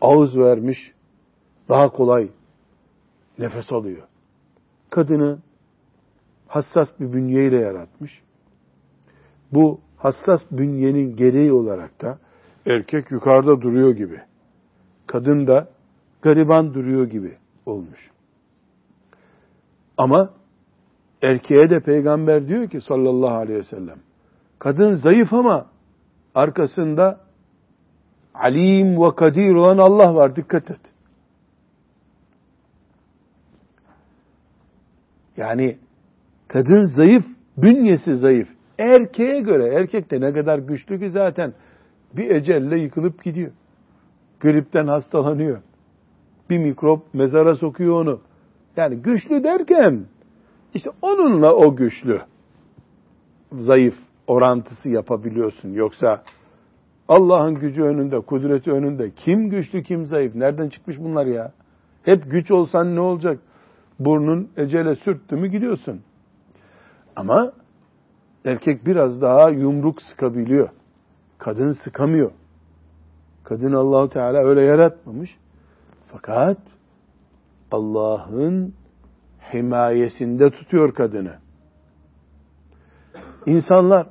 Ağız 0.00 0.38
vermiş. 0.38 0.92
Daha 1.68 1.88
kolay 1.88 2.30
nefes 3.38 3.72
alıyor. 3.72 4.02
Kadını 4.90 5.38
hassas 6.46 6.88
bir 7.00 7.12
bünyeyle 7.12 7.58
yaratmış. 7.60 8.22
Bu 9.52 9.80
hassas 9.96 10.40
bünyenin 10.50 11.16
gereği 11.16 11.52
olarak 11.52 12.02
da 12.02 12.18
erkek 12.66 13.10
yukarıda 13.10 13.60
duruyor 13.60 13.90
gibi. 13.90 14.20
Kadın 15.06 15.46
da 15.46 15.68
gariban 16.22 16.74
duruyor 16.74 17.06
gibi 17.06 17.36
olmuş. 17.66 18.10
Ama 19.96 20.34
erkeğe 21.22 21.70
de 21.70 21.80
peygamber 21.80 22.48
diyor 22.48 22.68
ki 22.68 22.80
sallallahu 22.80 23.34
aleyhi 23.34 23.58
ve 23.58 23.64
sellem 23.64 23.98
kadın 24.58 24.92
zayıf 24.92 25.32
ama 25.32 25.66
arkasında 26.34 27.20
alim 28.34 29.02
ve 29.02 29.14
kadir 29.14 29.54
olan 29.54 29.78
Allah 29.78 30.14
var. 30.14 30.36
Dikkat 30.36 30.70
et. 30.70 30.80
Yani 35.36 35.78
kadın 36.48 36.84
zayıf, 36.96 37.24
bünyesi 37.56 38.16
zayıf. 38.16 38.48
Erkeğe 38.78 39.40
göre, 39.40 39.74
erkek 39.74 40.10
de 40.10 40.20
ne 40.20 40.32
kadar 40.32 40.58
güçlü 40.58 41.00
ki 41.00 41.10
zaten 41.10 41.54
bir 42.16 42.30
ecelle 42.30 42.78
yıkılıp 42.78 43.22
gidiyor. 43.22 43.52
Gripten 44.40 44.86
hastalanıyor. 44.86 45.62
Bir 46.50 46.58
mikrop 46.58 47.14
mezara 47.14 47.54
sokuyor 47.54 48.02
onu. 48.02 48.20
Yani 48.76 48.96
güçlü 48.96 49.44
derken 49.44 50.06
işte 50.74 50.90
onunla 51.02 51.54
o 51.54 51.76
güçlü. 51.76 52.20
Zayıf 53.52 53.94
orantısı 54.26 54.88
yapabiliyorsun. 54.88 55.72
Yoksa 55.72 56.22
Allah'ın 57.08 57.54
gücü 57.54 57.82
önünde, 57.82 58.20
kudreti 58.20 58.72
önünde 58.72 59.10
kim 59.10 59.50
güçlü 59.50 59.82
kim 59.82 60.06
zayıf? 60.06 60.34
Nereden 60.34 60.68
çıkmış 60.68 60.98
bunlar 60.98 61.26
ya? 61.26 61.52
Hep 62.02 62.30
güç 62.30 62.50
olsan 62.50 62.96
ne 62.96 63.00
olacak? 63.00 63.40
Burnun 63.98 64.48
ecele 64.56 64.94
sürttü 64.94 65.36
mü 65.36 65.48
gidiyorsun. 65.48 66.00
Ama 67.16 67.52
erkek 68.44 68.86
biraz 68.86 69.22
daha 69.22 69.50
yumruk 69.50 70.02
sıkabiliyor. 70.02 70.68
Kadın 71.38 71.70
sıkamıyor. 71.70 72.30
Kadın 73.44 73.72
Allahu 73.72 74.08
Teala 74.08 74.38
öyle 74.38 74.62
yaratmamış. 74.62 75.36
Fakat 76.12 76.58
Allah'ın 77.72 78.74
himayesinde 79.54 80.50
tutuyor 80.50 80.94
kadını. 80.94 81.38
İnsanlar 83.46 84.06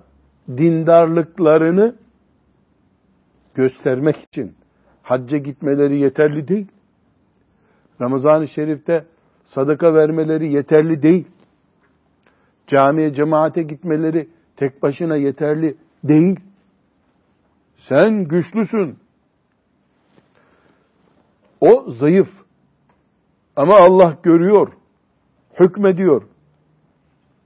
dindarlıklarını 0.47 1.95
göstermek 3.55 4.15
için 4.17 4.55
hacca 5.03 5.37
gitmeleri 5.37 5.99
yeterli 5.99 6.47
değil. 6.47 6.67
Ramazan-ı 8.01 8.47
Şerif'te 8.47 9.05
sadaka 9.45 9.93
vermeleri 9.93 10.53
yeterli 10.53 11.01
değil. 11.01 11.27
Camiye, 12.67 13.13
cemaate 13.13 13.63
gitmeleri 13.63 14.29
tek 14.55 14.83
başına 14.83 15.15
yeterli 15.15 15.77
değil. 16.03 16.39
Sen 17.89 18.23
güçlüsün. 18.23 18.97
O 21.61 21.91
zayıf. 21.91 22.29
Ama 23.55 23.75
Allah 23.75 24.17
görüyor, 24.23 24.73
hükmediyor. 25.59 26.23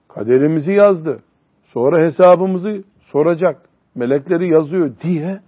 Kaderimizi 0.07 0.71
yazdı. 0.71 1.23
Sonra 1.63 2.05
hesabımızı 2.05 2.83
soracak. 2.99 3.69
Melekleri 3.95 4.49
yazıyor 4.49 4.91
diye 5.03 5.39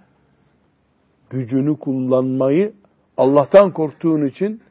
gücünü 1.30 1.80
kullanmayı 1.80 2.74
Allah'tan 3.18 3.72
korktuğun 3.72 4.26
için 4.26 4.62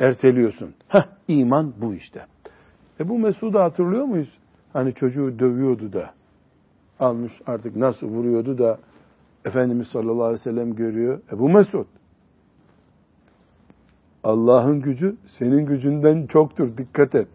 erteliyorsun. 0.00 0.74
Heh, 0.88 1.06
iman 1.28 1.72
bu 1.80 1.94
işte. 1.94 2.26
E 3.00 3.08
bu 3.08 3.18
Mesud'u 3.18 3.58
hatırlıyor 3.58 4.04
muyuz? 4.04 4.38
Hani 4.72 4.94
çocuğu 4.94 5.38
dövüyordu 5.38 5.92
da 5.92 6.10
almış 7.00 7.32
artık 7.46 7.76
nasıl 7.76 8.06
vuruyordu 8.06 8.58
da 8.58 8.78
Efendimiz 9.44 9.88
sallallahu 9.88 10.24
aleyhi 10.24 10.40
ve 10.40 10.50
sellem 10.50 10.74
görüyor. 10.74 11.20
E 11.32 11.38
bu 11.38 11.48
Mesud. 11.48 11.86
Allah'ın 14.24 14.80
gücü 14.80 15.16
senin 15.38 15.66
gücünden 15.66 16.26
çoktur 16.26 16.76
dikkat 16.76 17.14
et. 17.14 17.28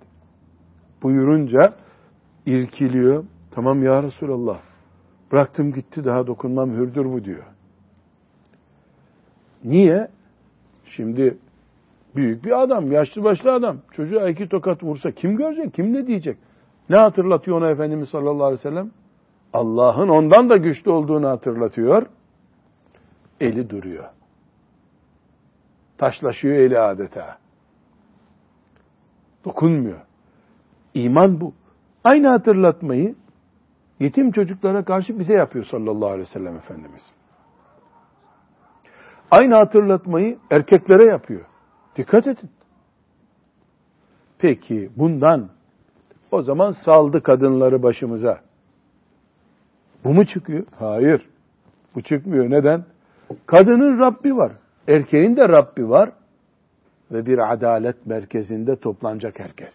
Buyurunca 1.03 1.73
irkiliyor. 2.45 3.23
Tamam 3.51 3.83
ya 3.83 4.03
Resulallah. 4.03 4.59
Bıraktım 5.31 5.73
gitti 5.73 6.05
daha 6.05 6.27
dokunmam 6.27 6.71
hürdür 6.71 7.05
bu 7.05 7.23
diyor. 7.23 7.43
Niye? 9.63 10.07
Şimdi 10.85 11.37
büyük 12.15 12.45
bir 12.45 12.61
adam, 12.61 12.91
yaşlı 12.91 13.23
başlı 13.23 13.53
adam. 13.53 13.77
Çocuğa 13.91 14.29
iki 14.29 14.49
tokat 14.49 14.83
vursa 14.83 15.11
kim 15.11 15.37
görecek, 15.37 15.73
kim 15.73 15.93
ne 15.93 16.07
diyecek? 16.07 16.37
Ne 16.89 16.97
hatırlatıyor 16.97 17.57
ona 17.57 17.69
Efendimiz 17.69 18.09
sallallahu 18.09 18.45
aleyhi 18.45 18.59
ve 18.59 18.69
sellem? 18.69 18.91
Allah'ın 19.53 20.07
ondan 20.07 20.49
da 20.49 20.57
güçlü 20.57 20.91
olduğunu 20.91 21.27
hatırlatıyor. 21.27 22.05
Eli 23.41 23.69
duruyor. 23.69 24.05
Taşlaşıyor 25.97 26.55
eli 26.55 26.79
adeta. 26.79 27.37
Dokunmuyor. 29.45 29.99
İman 30.93 31.41
bu. 31.41 31.53
Aynı 32.03 32.27
hatırlatmayı 32.27 33.15
yetim 33.99 34.31
çocuklara 34.31 34.85
karşı 34.85 35.19
bize 35.19 35.33
yapıyor 35.33 35.65
sallallahu 35.65 36.09
aleyhi 36.09 36.29
ve 36.29 36.33
sellem 36.33 36.55
Efendimiz. 36.55 37.11
Aynı 39.31 39.55
hatırlatmayı 39.55 40.37
erkeklere 40.51 41.03
yapıyor. 41.03 41.45
Dikkat 41.95 42.27
edin. 42.27 42.49
Peki 44.39 44.89
bundan 44.95 45.49
o 46.31 46.41
zaman 46.41 46.71
saldı 46.71 47.23
kadınları 47.23 47.83
başımıza. 47.83 48.41
Bu 50.03 50.13
mu 50.13 50.25
çıkıyor? 50.25 50.65
Hayır. 50.79 51.29
Bu 51.95 52.01
çıkmıyor. 52.01 52.49
Neden? 52.49 52.85
Kadının 53.45 53.99
Rabbi 53.99 54.37
var. 54.37 54.51
Erkeğin 54.87 55.35
de 55.35 55.49
Rabbi 55.49 55.89
var. 55.89 56.11
Ve 57.11 57.25
bir 57.25 57.53
adalet 57.53 58.05
merkezinde 58.05 58.75
toplanacak 58.75 59.39
herkes. 59.39 59.73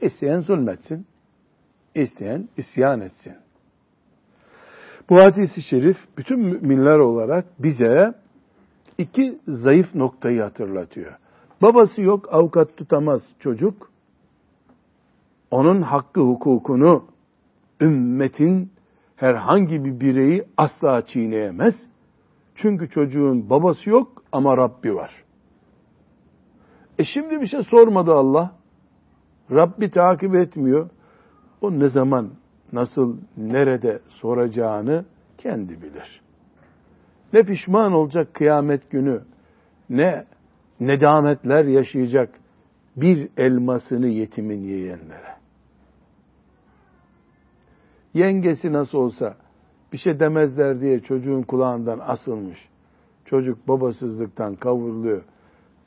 İsteyen 0.00 0.40
zulmetsin. 0.40 1.06
isteyen 1.94 2.48
isyan 2.56 3.00
etsin. 3.00 3.34
Bu 5.10 5.20
hadisi 5.20 5.62
şerif 5.62 5.96
bütün 6.16 6.40
müminler 6.40 6.98
olarak 6.98 7.44
bize 7.58 8.14
iki 8.98 9.38
zayıf 9.48 9.94
noktayı 9.94 10.42
hatırlatıyor. 10.42 11.12
Babası 11.62 12.02
yok, 12.02 12.34
avukat 12.34 12.76
tutamaz 12.76 13.20
çocuk. 13.38 13.90
Onun 15.50 15.82
hakkı 15.82 16.20
hukukunu 16.20 17.04
ümmetin 17.80 18.72
herhangi 19.16 19.84
bir 19.84 20.00
bireyi 20.00 20.44
asla 20.56 21.06
çiğneyemez. 21.06 21.74
Çünkü 22.62 22.88
çocuğun 22.88 23.50
babası 23.50 23.90
yok 23.90 24.22
ama 24.32 24.56
Rabbi 24.56 24.94
var. 24.94 25.24
E 26.98 27.04
şimdi 27.04 27.40
bir 27.40 27.46
şey 27.46 27.62
sormadı 27.62 28.12
Allah. 28.12 28.56
Rabbi 29.50 29.90
takip 29.90 30.34
etmiyor. 30.34 30.90
O 31.60 31.78
ne 31.78 31.88
zaman, 31.88 32.30
nasıl, 32.72 33.16
nerede 33.36 34.00
soracağını 34.08 35.04
kendi 35.38 35.82
bilir. 35.82 36.20
Ne 37.32 37.42
pişman 37.42 37.92
olacak 37.92 38.34
kıyamet 38.34 38.90
günü, 38.90 39.22
ne 39.90 40.24
nedametler 40.80 41.64
yaşayacak 41.64 42.34
bir 42.96 43.28
elmasını 43.36 44.06
yetimin 44.06 44.60
yiyenlere. 44.60 45.34
Yengesi 48.14 48.72
nasıl 48.72 48.98
olsa 48.98 49.36
bir 49.92 49.98
şey 49.98 50.20
demezler 50.20 50.80
diye 50.80 51.00
çocuğun 51.00 51.42
kulağından 51.42 51.98
asılmış. 51.98 52.68
Çocuk 53.24 53.68
babasızlıktan 53.68 54.54
kavruluyor. 54.54 55.22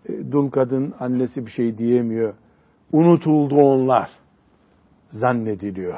E, 0.10 0.32
dul 0.32 0.50
kadın 0.50 0.94
annesi 1.00 1.46
bir 1.46 1.52
şey 1.52 1.78
diyemiyor. 1.78 2.34
Unutuldu 2.92 3.56
onlar. 3.56 4.10
Zannediliyor. 5.10 5.98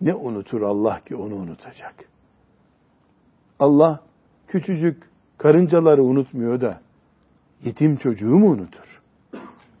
Ne 0.00 0.14
unutur 0.14 0.62
Allah 0.62 1.00
ki 1.00 1.16
onu 1.16 1.34
unutacak? 1.34 1.94
Allah 3.58 4.00
küçücük 4.48 5.02
karıncaları 5.38 6.04
unutmuyor 6.04 6.60
da 6.60 6.80
yetim 7.64 7.96
çocuğu 7.96 8.36
mu 8.36 8.50
unutur? 8.50 9.02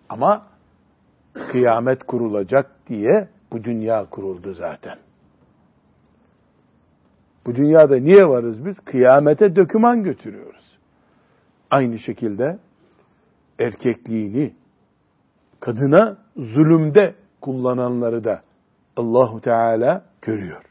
Ama 0.08 0.46
kıyamet 1.34 2.04
kurulacak 2.04 2.70
diye 2.88 3.28
bu 3.52 3.64
dünya 3.64 4.04
kuruldu 4.10 4.52
zaten. 4.54 4.98
Bu 7.46 7.54
dünyada 7.54 7.96
niye 7.96 8.28
varız 8.28 8.64
biz? 8.64 8.80
Kıyamete 8.80 9.56
döküman 9.56 10.02
götürüyoruz. 10.02 10.78
Aynı 11.70 11.98
şekilde 11.98 12.58
erkekliğini 13.58 14.52
kadına 15.60 16.18
zulümde 16.36 17.14
kullananları 17.40 18.24
da 18.24 18.42
Allahu 18.96 19.40
Teala 19.40 20.04
görüyor. 20.22 20.62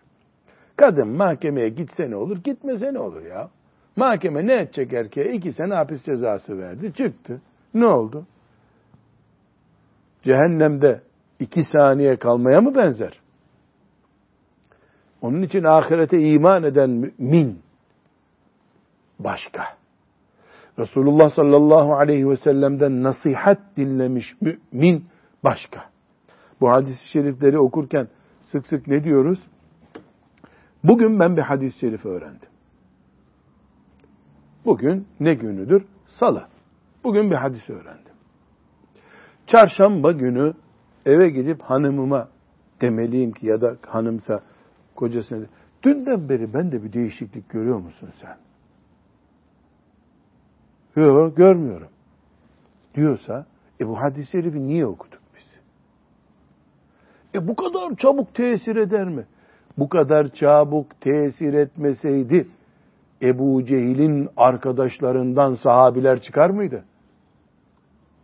Kadın 0.78 1.08
mahkemeye 1.08 1.70
gitse 1.70 2.10
ne 2.10 2.16
olur, 2.16 2.38
gitmese 2.38 2.94
ne 2.94 3.00
olur 3.00 3.26
ya? 3.26 3.50
Mahkeme 3.96 4.48
ne 4.48 4.62
edecek 4.62 4.94
erkeğe? 4.94 5.34
İki 5.34 5.54
sene 5.54 5.74
hapis 5.74 6.04
cezası 6.04 6.58
verdi, 6.58 6.94
çıktı. 6.94 7.42
Ne 7.74 7.86
oldu? 7.86 8.26
Cehennemde 10.24 11.02
iki 11.40 11.64
saniye 11.64 12.16
kalmaya 12.16 12.62
mı 12.62 12.76
benzer? 12.76 13.21
Onun 15.22 15.42
için 15.42 15.64
ahirete 15.64 16.20
iman 16.20 16.64
eden 16.64 16.90
mümin 16.90 17.60
başka. 19.20 19.64
Resulullah 20.80 21.30
sallallahu 21.30 21.96
aleyhi 21.96 22.30
ve 22.30 22.36
sellem'den 22.36 23.04
nasihat 23.04 23.60
dinlemiş 23.78 24.36
mümin 24.42 25.06
başka. 25.44 25.90
Bu 26.62 26.72
hadis-i 26.72 27.08
şerifleri 27.12 27.60
okurken 27.60 28.08
sık 28.52 28.68
sık 28.68 28.88
ne 28.88 29.04
diyoruz? 29.04 29.40
Bugün 30.84 31.20
ben 31.20 31.38
bir 31.38 31.42
hadis-i 31.42 31.80
şerif 31.80 32.06
öğrendim. 32.06 32.50
Bugün 34.66 35.08
ne 35.20 35.34
günüdür? 35.34 35.86
Salı. 36.08 36.48
Bugün 37.04 37.32
bir 37.32 37.36
hadis 37.36 37.70
öğrendim. 37.70 38.14
Çarşamba 39.48 40.12
günü 40.12 40.54
eve 41.06 41.30
gidip 41.30 41.62
hanımıma 41.62 42.30
demeliyim 42.82 43.32
ki 43.32 43.48
ya 43.48 43.62
da 43.62 43.78
hanımsa 43.88 44.44
kocasına 44.96 45.46
dünden 45.84 46.30
beri 46.30 46.54
ben 46.54 46.72
de 46.72 46.84
bir 46.84 46.94
değişiklik 46.94 47.50
görüyor 47.50 47.80
musun 47.80 48.10
sen? 48.22 48.38
Yok 50.96 51.38
görmüyorum. 51.38 51.88
Diyorsa 52.96 53.46
e 53.82 53.88
bu 53.88 54.02
hadis-i 54.02 54.32
şerifi 54.32 54.68
niye 54.68 54.86
okuduk 54.86 55.22
biz? 55.36 55.54
E 57.36 57.48
bu 57.48 57.56
kadar 57.56 57.96
çabuk 57.96 58.36
tesir 58.36 58.76
eder 58.76 59.08
mi? 59.08 59.26
Bu 59.78 59.90
kadar 59.90 60.28
çabuk 60.28 61.02
tesir 61.02 61.54
etmeseydi 61.54 62.48
Ebu 63.22 63.66
Cehil'in 63.66 64.30
arkadaşlarından 64.38 65.54
sahabiler 65.54 66.22
çıkar 66.22 66.50
mıydı? 66.50 66.84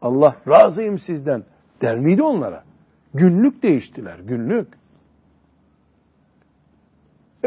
Allah 0.01 0.35
razıyım 0.47 0.99
sizden 0.99 1.43
der 1.81 1.99
miydi 1.99 2.23
onlara? 2.23 2.63
Günlük 3.13 3.63
değiştiler, 3.63 4.19
günlük. 4.19 4.67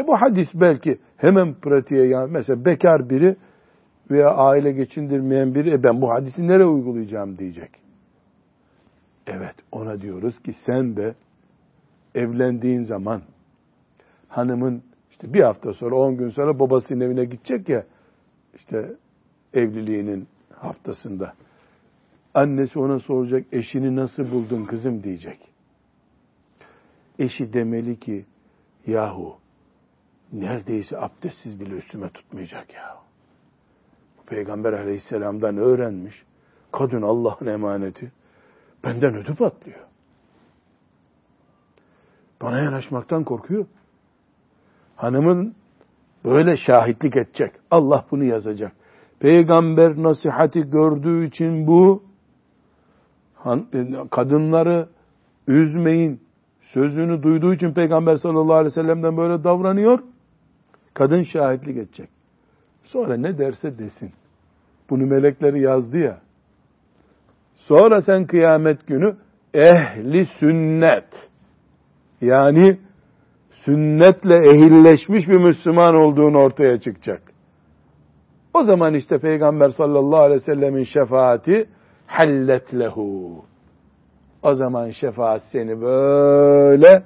E 0.01 0.07
bu 0.07 0.21
hadis 0.21 0.47
belki 0.55 0.99
hemen 1.17 1.53
pratiğe 1.53 2.07
yani 2.07 2.31
mesela 2.31 2.65
bekar 2.65 3.09
biri 3.09 3.35
veya 4.11 4.29
aile 4.29 4.71
geçindirmeyen 4.71 5.55
biri 5.55 5.71
e 5.71 5.83
ben 5.83 6.01
bu 6.01 6.09
hadisi 6.09 6.47
nereye 6.47 6.65
uygulayacağım 6.65 7.37
diyecek. 7.37 7.69
Evet 9.27 9.55
ona 9.71 10.01
diyoruz 10.01 10.41
ki 10.41 10.53
sen 10.65 10.97
de 10.97 11.15
evlendiğin 12.15 12.81
zaman 12.81 13.21
hanımın 14.27 14.83
işte 15.11 15.33
bir 15.33 15.41
hafta 15.41 15.73
sonra 15.73 15.95
on 15.95 16.17
gün 16.17 16.29
sonra 16.29 16.59
babasının 16.59 16.99
evine 16.99 17.25
gidecek 17.25 17.69
ya 17.69 17.85
işte 18.55 18.95
evliliğinin 19.53 20.27
haftasında. 20.55 21.33
Annesi 22.33 22.79
ona 22.79 22.99
soracak 22.99 23.45
eşini 23.51 23.95
nasıl 23.95 24.31
buldun 24.31 24.65
kızım 24.65 25.03
diyecek. 25.03 25.39
Eşi 27.19 27.53
demeli 27.53 27.99
ki 27.99 28.25
yahu 28.87 29.40
neredeyse 30.33 30.97
abdestsiz 30.97 31.59
bile 31.59 31.75
üstüme 31.75 32.09
tutmayacak 32.09 32.73
ya. 32.73 32.97
Peygamber 34.25 34.73
aleyhisselamdan 34.73 35.57
öğrenmiş. 35.57 36.23
Kadın 36.71 37.01
Allah'ın 37.01 37.45
emaneti. 37.45 38.11
Benden 38.83 39.15
ödü 39.15 39.35
patlıyor. 39.35 39.79
Bana 42.41 42.59
yanaşmaktan 42.59 43.23
korkuyor. 43.23 43.65
Hanımın 44.95 45.55
böyle 46.25 46.57
şahitlik 46.57 47.15
edecek. 47.15 47.51
Allah 47.71 48.05
bunu 48.11 48.23
yazacak. 48.23 48.71
Peygamber 49.19 50.03
nasihati 50.03 50.61
gördüğü 50.61 51.25
için 51.27 51.67
bu 51.67 52.03
kadınları 54.11 54.89
üzmeyin 55.47 56.21
sözünü 56.73 57.23
duyduğu 57.23 57.53
için 57.53 57.73
Peygamber 57.73 58.15
sallallahu 58.15 58.53
aleyhi 58.53 58.71
ve 58.71 58.81
sellem'den 58.81 59.17
böyle 59.17 59.43
davranıyor. 59.43 59.99
Kadın 60.93 61.23
şahitlik 61.23 61.77
edecek. 61.77 62.09
Sonra 62.83 63.17
ne 63.17 63.37
derse 63.37 63.77
desin. 63.77 64.11
Bunu 64.89 65.05
melekleri 65.05 65.61
yazdı 65.61 65.97
ya. 65.97 66.19
Sonra 67.55 68.01
sen 68.01 68.25
kıyamet 68.25 68.87
günü 68.87 69.15
ehli 69.53 70.25
sünnet 70.39 71.29
yani 72.21 72.77
sünnetle 73.65 74.35
ehilleşmiş 74.35 75.27
bir 75.27 75.37
Müslüman 75.37 75.95
olduğunu 75.95 76.37
ortaya 76.37 76.79
çıkacak. 76.79 77.21
O 78.53 78.63
zaman 78.63 78.93
işte 78.93 79.19
Peygamber 79.19 79.69
sallallahu 79.69 80.21
aleyhi 80.21 80.41
ve 80.41 80.45
sellemin 80.45 80.83
şefaati 80.83 81.69
hallet 82.07 82.73
lehu. 82.73 83.45
O 84.43 84.53
zaman 84.53 84.89
şefaat 84.89 85.41
seni 85.51 85.81
böyle 85.81 87.03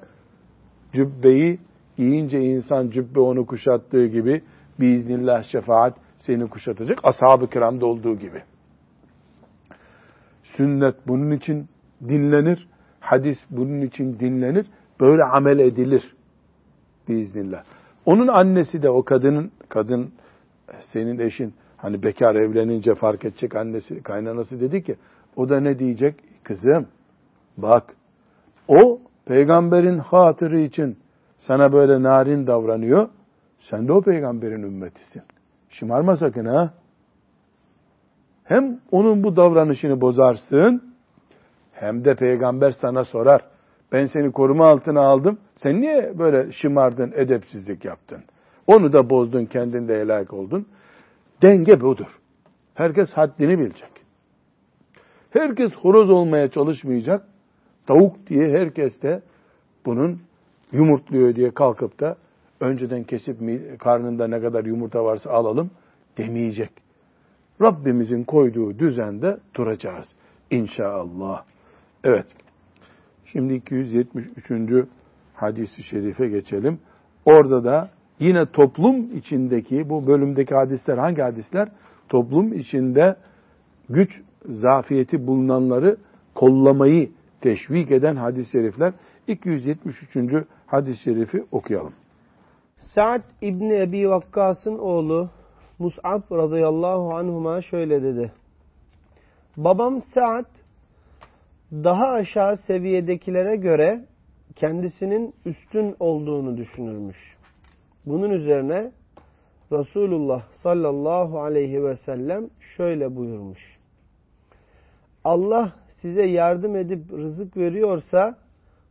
cübbeyi 0.94 1.60
giyince 1.98 2.40
insan 2.40 2.90
cübbe 2.90 3.20
onu 3.20 3.46
kuşattığı 3.46 4.06
gibi 4.06 4.42
biiznillah 4.80 5.44
şefaat 5.44 5.98
seni 6.18 6.50
kuşatacak. 6.50 7.00
Ashab-ı 7.04 7.50
kiramda 7.50 7.86
olduğu 7.86 8.16
gibi. 8.16 8.44
Sünnet 10.44 10.96
bunun 11.08 11.32
için 11.32 11.68
dinlenir. 12.02 12.68
Hadis 13.00 13.38
bunun 13.50 13.82
için 13.82 14.20
dinlenir. 14.20 14.68
Böyle 15.00 15.24
amel 15.24 15.60
edilir. 15.60 16.16
Biiznillah. 17.08 17.64
Onun 18.06 18.28
annesi 18.28 18.82
de 18.82 18.90
o 18.90 19.04
kadının, 19.04 19.52
kadın 19.70 20.14
senin 20.94 21.20
eşin 21.20 21.54
hani 21.78 22.04
bekar 22.04 22.36
evlenince 22.36 22.96
fark 22.96 23.26
edecek 23.26 23.56
annesi, 23.56 24.04
kaynanası 24.04 24.60
dedi 24.60 24.84
ki 24.84 24.96
o 25.36 25.50
da 25.50 25.60
ne 25.60 25.80
diyecek? 25.80 26.16
Kızım 26.44 26.88
bak 27.58 27.84
o 28.68 29.00
peygamberin 29.26 29.98
hatırı 29.98 30.60
için 30.60 30.98
sana 31.38 31.74
böyle 31.74 32.04
narin 32.04 32.48
davranıyor. 32.48 33.10
Sen 33.60 33.88
de 33.88 33.94
o 33.94 34.02
peygamberin 34.02 34.64
ümmetisin. 34.64 35.22
Şımarma 35.70 36.18
sakın 36.18 36.46
ha. 36.46 36.74
Hem 38.44 38.80
onun 38.92 39.24
bu 39.24 39.36
davranışını 39.36 40.02
bozarsın, 40.02 40.94
hem 41.74 42.06
de 42.06 42.16
peygamber 42.16 42.72
sana 42.72 43.04
sorar. 43.04 43.42
Ben 43.92 44.06
seni 44.06 44.32
koruma 44.32 44.68
altına 44.68 45.02
aldım. 45.02 45.38
Sen 45.56 45.82
niye 45.82 46.20
böyle 46.20 46.52
şımardın, 46.52 47.14
edepsizlik 47.16 47.86
yaptın? 47.86 48.24
Onu 48.68 48.94
da 48.94 49.10
bozdun, 49.10 49.46
kendin 49.46 49.88
de 49.88 50.00
helak 50.00 50.34
oldun. 50.34 50.68
Denge 51.42 51.82
budur. 51.82 52.20
Herkes 52.74 53.14
haddini 53.14 53.60
bilecek. 53.60 53.92
Herkes 55.30 55.72
horoz 55.72 56.10
olmaya 56.10 56.50
çalışmayacak. 56.50 57.28
Tavuk 57.88 58.28
diye 58.28 58.50
herkes 58.50 59.02
de 59.02 59.22
bunun 59.86 60.22
yumurtluyor 60.72 61.36
diye 61.36 61.52
kalkıp 61.52 62.00
da 62.00 62.18
önceden 62.60 63.04
kesip 63.04 63.38
karnında 63.80 64.28
ne 64.28 64.42
kadar 64.42 64.66
yumurta 64.66 65.06
varsa 65.06 65.30
alalım 65.30 65.72
demeyecek. 66.18 66.72
Rabbimizin 67.62 68.24
koyduğu 68.24 68.80
düzende 68.80 69.38
duracağız. 69.56 70.08
İnşallah. 70.52 71.44
Evet. 72.04 72.26
Şimdi 73.26 73.54
273. 73.54 74.88
hadisi 75.34 75.84
şerife 75.84 76.28
geçelim. 76.28 76.80
Orada 77.26 77.64
da 77.64 77.90
yine 78.20 78.46
toplum 78.46 79.18
içindeki 79.18 79.90
bu 79.90 80.08
bölümdeki 80.08 80.56
hadisler 80.56 80.98
hangi 80.98 81.22
hadisler? 81.22 81.70
Toplum 82.10 82.54
içinde 82.54 83.16
güç 83.90 84.22
zafiyeti 84.46 85.28
bulunanları 85.28 85.98
kollamayı 86.36 87.10
teşvik 87.42 87.92
eden 87.92 88.16
hadis-i 88.16 88.52
şerifler. 88.52 88.94
273. 89.28 90.48
hadis-i 90.66 91.04
şerifi 91.04 91.46
okuyalım. 91.52 91.94
Sa'd 92.78 93.22
İbni 93.42 93.82
Ebi 93.82 94.10
Vakkas'ın 94.10 94.78
oğlu 94.78 95.30
Mus'ab 95.80 96.32
radıyallahu 96.32 97.14
anhuma 97.14 97.62
şöyle 97.62 98.04
dedi. 98.04 98.32
Babam 99.58 100.02
Sa'd 100.02 100.46
daha 101.72 102.06
aşağı 102.06 102.58
seviyedekilere 102.58 103.56
göre 103.56 104.06
kendisinin 104.56 105.34
üstün 105.46 105.96
olduğunu 106.00 106.58
düşünürmüş. 106.58 107.38
Bunun 108.06 108.30
üzerine 108.30 108.92
Resulullah 109.72 110.44
sallallahu 110.64 111.42
aleyhi 111.42 111.84
ve 111.84 111.96
sellem 111.96 112.50
şöyle 112.78 113.16
buyurmuş. 113.16 113.80
Allah 115.24 115.74
size 116.02 116.26
yardım 116.26 116.76
edip 116.76 117.12
rızık 117.12 117.58
veriyorsa 117.58 118.38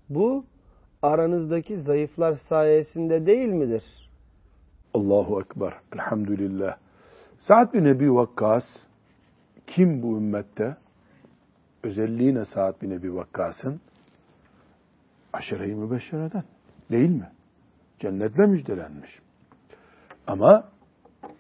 bu 0.09 0.45
aranızdaki 1.03 1.77
zayıflar 1.77 2.35
sayesinde 2.49 3.27
değil 3.27 3.49
midir? 3.49 3.85
Allahu 4.95 5.41
Ekber. 5.41 5.75
Elhamdülillah. 5.95 6.77
Sa'd 7.39 7.73
bin 7.73 7.85
Ebi 7.85 8.15
Vakkas 8.15 8.65
kim 9.67 10.03
bu 10.03 10.17
ümmette? 10.17 10.77
Özelliği 11.83 12.35
ne 12.35 12.45
Sa'd 12.45 12.83
bin 12.83 12.91
Ebi 12.91 13.15
Vakkas'ın? 13.15 13.81
Aşere-i 15.33 15.75
mübeşşereden. 15.75 16.45
Değil 16.91 17.11
mi? 17.11 17.31
Cennetle 17.99 18.47
müjdelenmiş. 18.47 19.19
Ama 20.27 20.69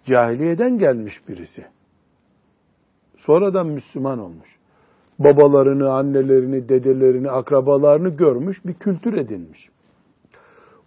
cahiliyeden 0.05 0.79
gelmiş 0.79 1.29
birisi. 1.29 1.67
Sonradan 3.17 3.67
Müslüman 3.67 4.19
olmuş. 4.19 4.54
Babalarını, 5.19 5.93
annelerini, 5.93 6.69
dedelerini, 6.69 7.31
akrabalarını 7.31 8.09
görmüş, 8.09 8.65
bir 8.65 8.75
kültür 8.75 9.17
edinmiş. 9.17 9.69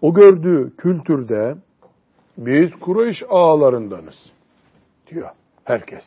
O 0.01 0.13
gördüğü 0.13 0.75
kültürde 0.77 1.55
biz 2.37 2.71
Kureyş 2.71 3.23
ağalarındanız 3.29 4.15
diyor 5.07 5.29
herkes. 5.63 6.03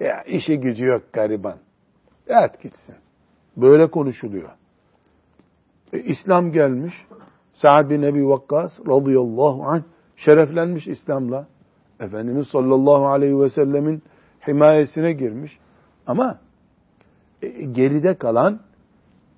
Ya 0.00 0.22
işi 0.22 0.60
gücü 0.60 0.84
yok 0.84 1.02
gariban. 1.12 1.56
Evet 2.26 2.62
gitsin. 2.62 2.96
Böyle 3.56 3.90
konuşuluyor. 3.90 4.50
E, 5.92 5.98
İslam 5.98 6.52
gelmiş. 6.52 6.94
Sa'd 7.52 7.90
bin 7.90 8.02
Ebi 8.02 8.28
Vakkas 8.28 8.80
radıyallahu 8.80 9.64
anh 9.64 9.82
şereflenmiş 10.16 10.86
İslam'la. 10.86 11.46
Efendimiz 12.00 12.48
sallallahu 12.48 13.06
aleyhi 13.06 13.40
ve 13.40 13.50
sellemin 13.50 14.02
himayesine 14.48 15.12
girmiş. 15.12 15.58
Ama 16.06 16.40
e, 17.42 17.48
geride 17.48 18.14
kalan 18.14 18.60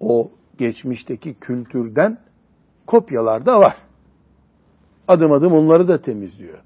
o 0.01 0.31
geçmişteki 0.59 1.35
kültürden 1.35 2.19
kopyalar 2.87 3.47
da 3.47 3.59
var. 3.59 3.77
Adım 5.09 5.33
adım 5.33 5.53
onları 5.53 5.89
da 5.89 6.03
temizliyor. 6.03 6.59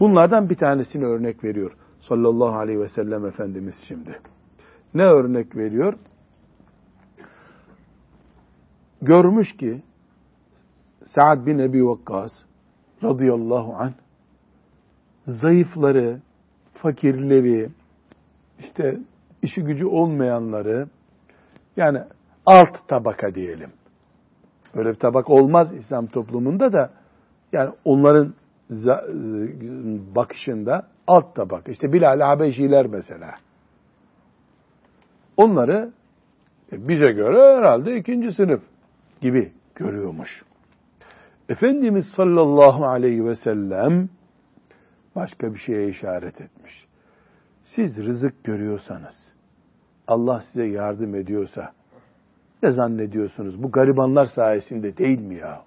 Bunlardan 0.00 0.50
bir 0.50 0.56
tanesini 0.56 1.04
örnek 1.04 1.44
veriyor 1.44 1.76
sallallahu 2.00 2.56
aleyhi 2.58 2.80
ve 2.80 2.88
sellem 2.88 3.26
Efendimiz 3.26 3.74
şimdi. 3.88 4.20
Ne 4.94 5.02
örnek 5.02 5.56
veriyor? 5.56 5.94
Görmüş 9.02 9.56
ki 9.56 9.82
Sa'd 11.06 11.46
bin 11.46 11.58
Ebi 11.58 11.86
Vakkas 11.86 12.32
radıyallahu 13.02 13.74
anh 13.74 13.92
zayıfları, 15.26 16.20
fakirleri, 16.74 17.70
işte 18.58 18.98
işi 19.42 19.62
gücü 19.62 19.86
olmayanları 19.86 20.88
yani 21.76 22.02
alt 22.46 22.88
tabaka 22.88 23.34
diyelim. 23.34 23.72
Öyle 24.74 24.88
bir 24.88 24.98
tabak 24.98 25.30
olmaz 25.30 25.74
İslam 25.74 26.06
toplumunda 26.06 26.72
da 26.72 26.90
yani 27.52 27.70
onların 27.84 28.34
bakışında 30.14 30.86
alt 31.06 31.34
tabak. 31.34 31.68
İşte 31.68 31.92
Bilal 31.92 32.20
Habeşiler 32.20 32.86
mesela. 32.86 33.34
Onları 35.36 35.92
e, 36.72 36.88
bize 36.88 37.12
göre 37.12 37.56
herhalde 37.56 37.96
ikinci 37.96 38.32
sınıf 38.32 38.62
gibi 39.20 39.52
görüyormuş. 39.74 40.42
Efendimiz 41.48 42.06
sallallahu 42.16 42.86
aleyhi 42.86 43.24
ve 43.24 43.34
sellem 43.34 44.08
başka 45.16 45.54
bir 45.54 45.58
şeye 45.58 45.88
işaret 45.88 46.40
etmiş. 46.40 46.87
Siz 47.74 47.98
rızık 47.98 48.44
görüyorsanız, 48.44 49.14
Allah 50.06 50.40
size 50.40 50.66
yardım 50.66 51.14
ediyorsa, 51.14 51.72
ne 52.62 52.70
zannediyorsunuz? 52.70 53.62
Bu 53.62 53.70
garibanlar 53.70 54.26
sayesinde 54.26 54.96
değil 54.96 55.20
mi 55.20 55.34
ya? 55.34 55.62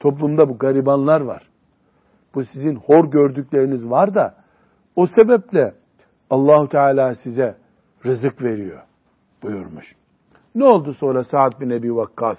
Toplumda 0.00 0.48
bu 0.48 0.58
garibanlar 0.58 1.20
var. 1.20 1.48
Bu 2.34 2.44
sizin 2.44 2.74
hor 2.74 3.10
gördükleriniz 3.10 3.90
var 3.90 4.14
da 4.14 4.34
o 4.96 5.06
sebeple 5.06 5.74
Allahu 6.30 6.68
Teala 6.68 7.14
size 7.14 7.56
rızık 8.06 8.42
veriyor 8.42 8.82
buyurmuş. 9.42 9.96
Ne 10.54 10.64
oldu 10.64 10.94
sonra 10.94 11.24
Sa'd 11.24 11.60
bin 11.60 11.70
Ebi 11.70 11.96
Vakkas? 11.96 12.38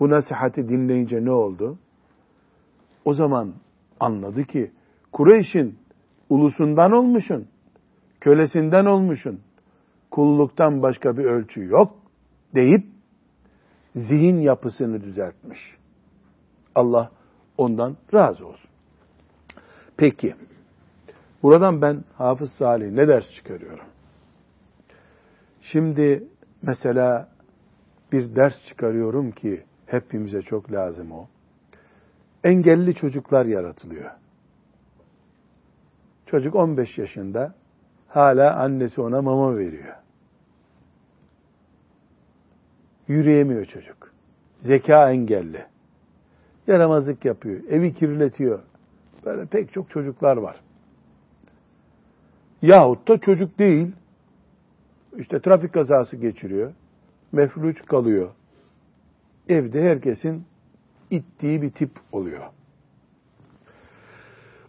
Bu 0.00 0.10
nasihati 0.10 0.68
dinleyince 0.68 1.24
ne 1.24 1.32
oldu? 1.32 1.78
O 3.04 3.14
zaman 3.14 3.54
anladı 4.00 4.44
ki 4.44 4.72
Kureyş'in 5.12 5.78
ulusundan 6.30 6.92
olmuşun, 6.92 7.48
kölesinden 8.20 8.84
olmuşun, 8.84 9.40
kulluktan 10.10 10.82
başka 10.82 11.16
bir 11.16 11.24
ölçü 11.24 11.64
yok 11.64 11.98
deyip 12.54 12.84
zihin 13.94 14.36
yapısını 14.36 15.02
düzeltmiş. 15.02 15.76
Allah 16.74 17.10
ondan 17.58 17.96
razı 18.14 18.46
olsun. 18.46 18.70
Peki, 19.96 20.34
buradan 21.42 21.82
ben 21.82 22.04
Hafız 22.14 22.50
Salih 22.52 22.90
ne 22.90 23.08
ders 23.08 23.30
çıkarıyorum? 23.30 23.86
Şimdi 25.62 26.28
mesela 26.62 27.28
bir 28.12 28.36
ders 28.36 28.54
çıkarıyorum 28.68 29.30
ki 29.30 29.64
hepimize 29.86 30.42
çok 30.42 30.72
lazım 30.72 31.12
o. 31.12 31.28
Engelli 32.44 32.94
çocuklar 32.94 33.46
yaratılıyor. 33.46 34.10
Çocuk 36.26 36.54
15 36.54 36.98
yaşında 36.98 37.54
hala 38.08 38.56
annesi 38.56 39.00
ona 39.00 39.22
mama 39.22 39.58
veriyor. 39.58 39.94
Yürüyemiyor 43.08 43.64
çocuk. 43.64 44.12
Zeka 44.58 45.10
engelli. 45.10 45.66
Yaramazlık 46.66 47.24
yapıyor. 47.24 47.60
Evi 47.68 47.94
kirletiyor. 47.94 48.62
Böyle 49.24 49.46
pek 49.46 49.72
çok 49.72 49.90
çocuklar 49.90 50.36
var. 50.36 50.60
Yahut 52.62 53.08
da 53.08 53.18
çocuk 53.18 53.58
değil. 53.58 53.92
İşte 55.16 55.40
trafik 55.40 55.72
kazası 55.74 56.16
geçiriyor. 56.16 56.72
Mefluç 57.32 57.82
kalıyor. 57.86 58.30
Evde 59.48 59.82
herkesin 59.82 60.46
ittiği 61.10 61.62
bir 61.62 61.70
tip 61.70 61.90
oluyor. 62.12 62.44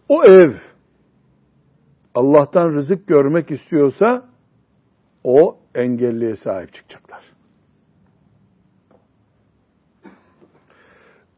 O 0.08 0.24
ev 0.24 0.54
Allah'tan 2.18 2.74
rızık 2.74 3.06
görmek 3.06 3.50
istiyorsa 3.50 4.24
o 5.24 5.58
engelliye 5.74 6.36
sahip 6.36 6.72
çıkacaklar. 6.74 7.22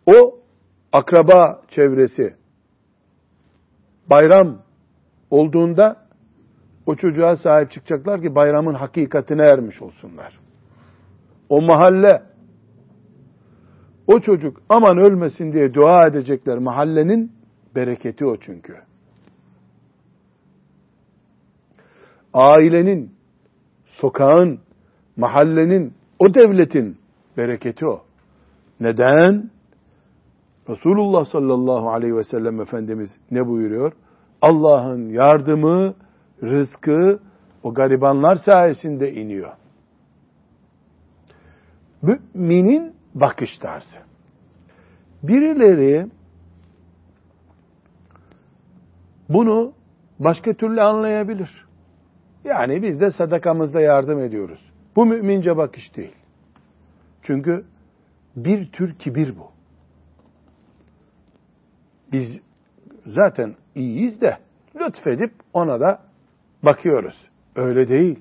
O 0.06 0.38
akraba 0.92 1.62
çevresi 1.68 2.34
bayram 4.10 4.62
olduğunda 5.30 6.06
o 6.86 6.96
çocuğa 6.96 7.36
sahip 7.36 7.70
çıkacaklar 7.70 8.22
ki 8.22 8.34
bayramın 8.34 8.74
hakikatine 8.74 9.42
ermiş 9.42 9.82
olsunlar. 9.82 10.38
O 11.48 11.62
mahalle 11.62 12.22
o 14.06 14.20
çocuk 14.20 14.62
aman 14.68 14.98
ölmesin 14.98 15.52
diye 15.52 15.74
dua 15.74 16.06
edecekler. 16.06 16.58
Mahallenin 16.58 17.32
bereketi 17.74 18.26
o 18.26 18.36
çünkü. 18.36 18.89
Ailenin, 22.34 23.12
sokağın, 23.84 24.60
mahallenin, 25.16 25.94
o 26.18 26.34
devletin 26.34 26.96
bereketi 27.36 27.86
o. 27.86 28.02
Neden? 28.80 29.50
Resulullah 30.68 31.24
sallallahu 31.24 31.90
aleyhi 31.90 32.16
ve 32.16 32.24
sellem 32.24 32.60
Efendimiz 32.60 33.10
ne 33.30 33.46
buyuruyor? 33.46 33.92
Allah'ın 34.42 35.08
yardımı, 35.08 35.94
rızkı 36.42 37.20
o 37.62 37.74
garibanlar 37.74 38.36
sayesinde 38.36 39.12
iniyor. 39.12 39.52
Müminin 42.02 42.94
bakış 43.14 43.58
tarzı. 43.58 43.98
Birileri 45.22 46.06
bunu 49.28 49.72
başka 50.18 50.52
türlü 50.52 50.82
anlayabilir. 50.82 51.69
Yani 52.44 52.82
biz 52.82 53.00
de 53.00 53.10
sadakamızda 53.10 53.80
yardım 53.80 54.20
ediyoruz. 54.20 54.72
Bu 54.96 55.06
mümince 55.06 55.56
bakış 55.56 55.96
değil. 55.96 56.14
Çünkü 57.22 57.64
bir 58.36 58.72
tür 58.72 58.94
kibir 58.94 59.38
bu. 59.38 59.50
Biz 62.12 62.40
zaten 63.06 63.54
iyiyiz 63.74 64.20
de 64.20 64.38
lütfedip 64.80 65.32
ona 65.52 65.80
da 65.80 66.02
bakıyoruz. 66.62 67.14
Öyle 67.56 67.88
değil. 67.88 68.20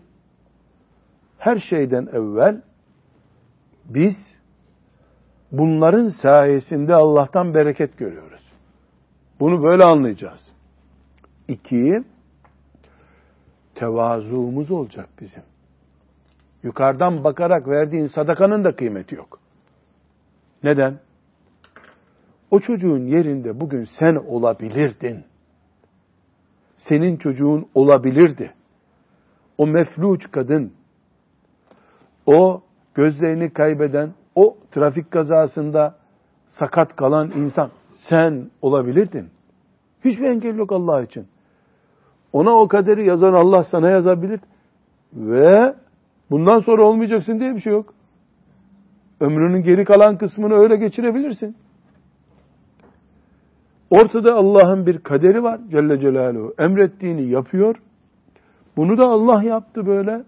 Her 1.37 1.59
şeyden 1.69 2.05
evvel 2.05 2.61
biz 3.85 4.15
bunların 5.51 6.07
sayesinde 6.21 6.95
Allah'tan 6.95 7.53
bereket 7.53 7.97
görüyoruz. 7.97 8.41
Bunu 9.39 9.63
böyle 9.63 9.83
anlayacağız. 9.83 10.51
İki, 11.47 12.03
tevazuumuz 13.79 14.71
olacak 14.71 15.09
bizim. 15.21 15.43
Yukarıdan 16.63 17.23
bakarak 17.23 17.67
verdiğin 17.67 18.07
sadakanın 18.07 18.63
da 18.63 18.75
kıymeti 18.75 19.15
yok. 19.15 19.39
Neden? 20.63 20.99
O 22.51 22.59
çocuğun 22.59 23.05
yerinde 23.05 23.59
bugün 23.59 23.87
sen 23.99 24.15
olabilirdin. 24.15 25.23
Senin 26.77 27.17
çocuğun 27.17 27.69
olabilirdi. 27.75 28.53
O 29.57 29.67
mefluç 29.67 30.31
kadın, 30.31 30.73
o 32.25 32.61
gözlerini 32.93 33.53
kaybeden, 33.53 34.13
o 34.35 34.57
trafik 34.71 35.11
kazasında 35.11 35.95
sakat 36.47 36.95
kalan 36.95 37.31
insan 37.31 37.71
sen 38.09 38.51
olabilirdin. 38.61 39.29
Hiçbir 40.05 40.23
engel 40.23 40.57
yok 40.57 40.71
Allah 40.71 41.01
için. 41.01 41.27
Ona 42.33 42.55
o 42.55 42.67
kaderi 42.67 43.05
yazan 43.07 43.33
Allah 43.33 43.63
sana 43.63 43.89
yazabilir. 43.89 44.39
Ve 45.13 45.75
bundan 46.31 46.59
sonra 46.59 46.83
olmayacaksın 46.83 47.39
diye 47.39 47.55
bir 47.55 47.61
şey 47.61 47.73
yok. 47.73 47.93
Ömrünün 49.19 49.63
geri 49.63 49.85
kalan 49.85 50.17
kısmını 50.17 50.53
öyle 50.53 50.75
geçirebilirsin. 50.75 51.55
Ortada 53.89 54.35
Allah'ın 54.35 54.85
bir 54.85 54.97
kaderi 54.97 55.43
var 55.43 55.59
Celle 55.69 55.99
Celaluhu. 55.99 56.53
Emrettiğini 56.59 57.29
yapıyor. 57.29 57.75
Bunu 58.77 58.97
da 58.97 59.05
Allah 59.05 59.43
yaptı 59.43 59.85
böyle. 59.85 60.23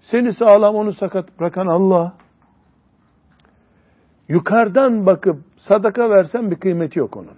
Seni 0.00 0.32
sağlam 0.32 0.74
onu 0.74 0.92
sakat 0.92 1.40
bırakan 1.40 1.66
Allah. 1.66 2.12
Yukarıdan 4.28 5.06
bakıp 5.06 5.36
sadaka 5.56 6.10
versen 6.10 6.50
bir 6.50 6.56
kıymeti 6.56 6.98
yok 6.98 7.16
onun. 7.16 7.36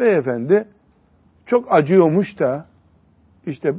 Beyefendi 0.00 0.68
çok 1.46 1.72
acıyormuş 1.72 2.38
da 2.38 2.66
işte 3.46 3.74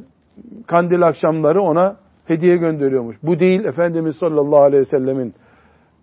kandil 0.67 1.07
akşamları 1.07 1.61
ona 1.61 1.97
hediye 2.25 2.57
gönderiyormuş. 2.57 3.17
Bu 3.23 3.39
değil 3.39 3.65
Efendimiz 3.65 4.15
sallallahu 4.15 4.61
aleyhi 4.61 4.81
ve 4.81 4.85
sellemin 4.85 5.33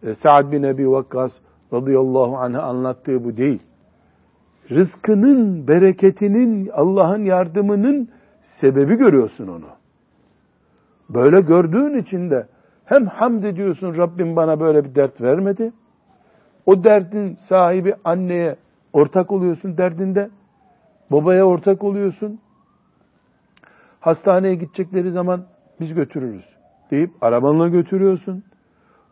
e, 0.03 0.15
Sa'd 0.15 0.53
bin 0.53 0.63
Ebi 0.63 0.91
Vakkas 0.91 1.33
radıyallahu 1.73 2.37
anh'a 2.37 2.63
anlattığı 2.63 3.25
bu 3.25 3.37
değil. 3.37 3.63
Rızkının, 4.71 5.69
bereketinin, 5.69 6.71
Allah'ın 6.73 7.25
yardımının 7.25 8.09
sebebi 8.61 8.97
görüyorsun 8.97 9.49
onu. 9.49 9.67
Böyle 11.11 11.41
gördüğün 11.41 11.99
için 11.99 12.31
de 12.31 12.47
hem 12.85 13.07
hamd 13.07 13.45
ediyorsun 13.45 13.97
Rabbim 13.97 14.37
bana 14.37 14.61
böyle 14.61 14.85
bir 14.85 14.95
dert 14.95 15.21
vermedi. 15.21 15.73
O 16.67 16.85
derdin 16.85 17.39
sahibi 17.49 17.95
anneye 18.05 18.57
ortak 18.93 19.33
oluyorsun 19.33 19.77
derdinde. 19.77 20.31
Babaya 21.11 21.45
ortak 21.45 21.85
oluyorsun. 21.85 22.41
Hastaneye 24.01 24.55
gidecekleri 24.55 25.13
zaman 25.13 25.45
biz 25.81 25.95
götürürüz 25.95 26.45
deyip 26.91 27.11
arabanla 27.21 27.69
götürüyorsun. 27.69 28.45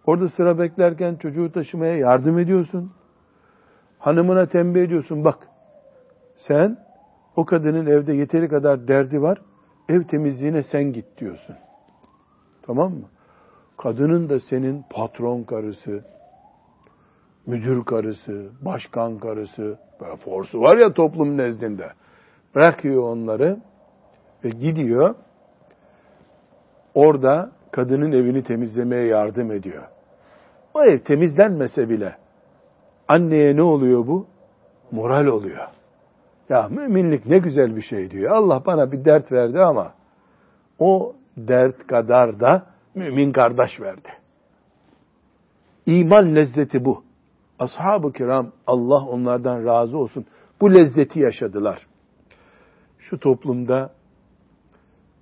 Orada 0.07 0.29
sıra 0.29 0.59
beklerken 0.59 1.17
çocuğu 1.17 1.53
taşımaya 1.53 1.97
yardım 1.97 2.39
ediyorsun. 2.39 2.93
Hanımına 3.99 4.47
tembih 4.47 4.83
ediyorsun. 4.83 5.25
Bak 5.25 5.49
sen 6.39 6.79
o 7.37 7.45
kadının 7.45 7.87
evde 7.87 8.13
yeteri 8.13 8.49
kadar 8.49 8.89
derdi 8.89 9.23
var. 9.23 9.39
Ev 9.89 10.03
temizliğine 10.03 10.63
sen 10.63 10.93
git 10.93 11.19
diyorsun. 11.19 11.57
Tamam 12.63 12.93
mı? 12.93 13.09
Kadının 13.77 14.29
da 14.29 14.41
senin 14.41 14.85
patron 14.91 15.43
karısı, 15.43 16.05
müdür 17.47 17.85
karısı, 17.85 18.51
başkan 18.61 19.19
karısı, 19.19 19.79
forsu 20.17 20.61
var 20.61 20.77
ya 20.77 20.93
toplum 20.93 21.37
nezdinde. 21.37 21.88
Bırakıyor 22.55 23.03
onları 23.03 23.57
ve 24.45 24.49
gidiyor. 24.49 25.15
Orada 26.95 27.51
kadının 27.71 28.12
evini 28.12 28.43
temizlemeye 28.43 29.07
yardım 29.07 29.53
ediyor. 29.53 29.83
O 30.75 30.83
ev 30.83 30.99
temizlenmese 30.99 31.88
bile 31.88 32.17
anneye 33.09 33.57
ne 33.57 33.62
oluyor 33.62 34.07
bu? 34.07 34.27
Moral 34.91 35.27
oluyor. 35.27 35.67
Ya 36.49 36.69
müminlik 36.69 37.27
ne 37.27 37.38
güzel 37.38 37.77
bir 37.77 37.83
şey 37.83 38.11
diyor. 38.11 38.31
Allah 38.31 38.62
bana 38.67 38.93
bir 38.93 39.05
dert 39.05 39.33
verdi 39.33 39.61
ama 39.61 39.95
o 40.79 41.15
dert 41.37 41.87
kadar 41.87 42.41
da 42.41 42.67
mümin 42.95 43.33
kardeş 43.33 43.81
verdi. 43.81 44.09
İman 45.87 46.35
lezzeti 46.35 46.85
bu. 46.85 47.05
Ashab-ı 47.62 48.12
kiram 48.12 48.53
Allah 48.66 49.05
onlardan 49.07 49.64
razı 49.64 49.98
olsun. 49.98 50.27
Bu 50.61 50.75
lezzeti 50.75 51.20
yaşadılar. 51.20 51.87
Şu 52.98 53.18
toplumda 53.18 53.92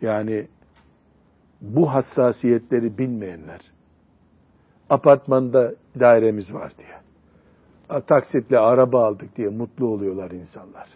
yani 0.01 0.49
bu 1.61 1.93
hassasiyetleri 1.95 2.99
bilmeyenler 2.99 3.61
apartmanda 4.91 5.75
dairemiz 6.01 6.55
var 6.55 6.73
diye 6.79 7.01
taksitle 8.07 8.59
araba 8.59 9.07
aldık 9.07 9.37
diye 9.37 9.49
mutlu 9.49 9.87
oluyorlar 9.87 10.31
insanlar. 10.31 10.89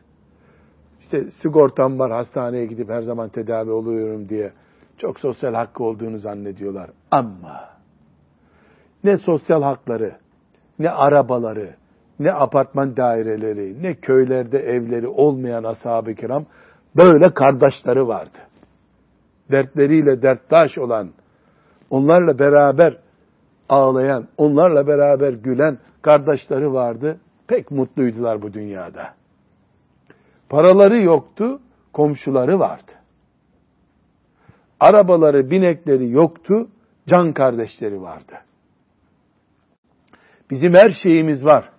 İşte 1.00 1.30
sigortam 1.30 1.98
var 1.98 2.12
hastaneye 2.12 2.66
gidip 2.66 2.88
her 2.88 3.02
zaman 3.02 3.28
tedavi 3.28 3.70
oluyorum 3.70 4.28
diye 4.28 4.52
çok 4.98 5.20
sosyal 5.20 5.54
hakkı 5.54 5.84
olduğunu 5.84 6.18
zannediyorlar. 6.18 6.90
Ama 7.10 7.68
ne 9.04 9.16
sosyal 9.16 9.62
hakları, 9.62 10.16
ne 10.78 10.90
arabaları, 10.90 11.74
ne 12.18 12.32
apartman 12.32 12.96
daireleri, 12.96 13.82
ne 13.82 13.94
köylerde 13.94 14.58
evleri 14.58 15.08
olmayan 15.08 15.64
ashab-ı 15.64 16.14
kiram 16.14 16.46
böyle 16.96 17.34
kardeşleri 17.34 18.08
vardı. 18.08 18.38
Dertleriyle 19.50 20.22
derttaş 20.22 20.78
olan, 20.78 21.10
onlarla 21.90 22.38
beraber 22.38 22.96
ağlayan, 23.68 24.28
onlarla 24.36 24.86
beraber 24.86 25.32
gülen 25.32 25.78
kardeşleri 26.02 26.72
vardı. 26.72 27.20
Pek 27.48 27.70
mutluydular 27.70 28.42
bu 28.42 28.52
dünyada. 28.52 29.14
Paraları 30.48 31.02
yoktu, 31.02 31.60
komşuları 31.92 32.58
vardı. 32.58 32.92
Arabaları, 34.80 35.50
binekleri 35.50 36.10
yoktu, 36.10 36.68
can 37.08 37.32
kardeşleri 37.32 38.02
vardı. 38.02 38.34
Bizim 40.54 40.74
her 40.74 40.90
şeyimiz 41.02 41.44
var. 41.44 41.70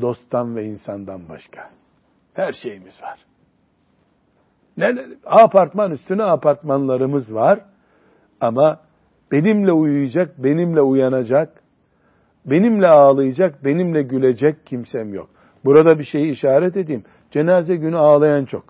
Dosttan 0.00 0.56
ve 0.56 0.64
insandan 0.64 1.28
başka. 1.28 1.70
Her 2.34 2.52
şeyimiz 2.52 3.02
var. 3.02 3.18
Ne, 4.76 4.94
apartman 5.24 5.90
üstüne 5.90 6.22
apartmanlarımız 6.22 7.34
var. 7.34 7.60
Ama 8.40 8.80
benimle 9.32 9.72
uyuyacak, 9.72 10.44
benimle 10.44 10.80
uyanacak, 10.80 11.62
benimle 12.44 12.88
ağlayacak, 12.88 13.64
benimle 13.64 14.02
gülecek 14.02 14.66
kimsem 14.66 15.14
yok. 15.14 15.30
Burada 15.64 15.98
bir 15.98 16.04
şeyi 16.04 16.32
işaret 16.32 16.76
edeyim. 16.76 17.04
Cenaze 17.30 17.76
günü 17.76 17.96
ağlayan 17.96 18.44
çok. 18.44 18.64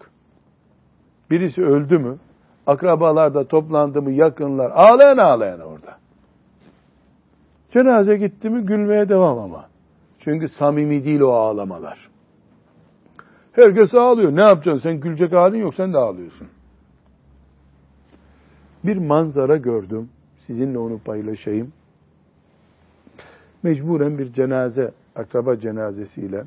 Birisi 1.31 1.63
öldü 1.63 1.99
mü, 1.99 2.19
akrabalar 2.67 3.35
da 3.35 3.49
toplandı 3.49 4.03
mı, 4.03 4.13
yakınlar, 4.13 4.71
ağlayan 4.71 5.19
ağlayan 5.19 5.61
orada. 5.61 5.76
Cenaze 7.73 8.17
gitti 8.17 8.51
mi 8.51 8.67
gülmeye 8.67 9.09
devam 9.09 9.39
ama. 9.39 9.69
Çünkü 10.19 10.49
samimi 10.49 11.05
değil 11.05 11.21
o 11.21 11.33
ağlamalar. 11.33 12.11
Herkes 13.53 13.95
ağlıyor. 13.95 14.37
Ne 14.37 14.43
yapacaksın? 14.43 14.89
Sen 14.89 15.01
gülecek 15.01 15.33
halin 15.33 15.59
yok. 15.59 15.75
Sen 15.75 15.93
de 15.93 15.99
ağlıyorsun. 15.99 16.49
Bir 18.85 18.97
manzara 18.97 19.57
gördüm. 19.57 20.11
Sizinle 20.47 20.79
onu 20.79 20.99
paylaşayım. 20.99 21.73
Mecburen 23.63 24.19
bir 24.19 24.33
cenaze, 24.33 24.93
akraba 25.17 25.61
cenazesiyle 25.61 26.45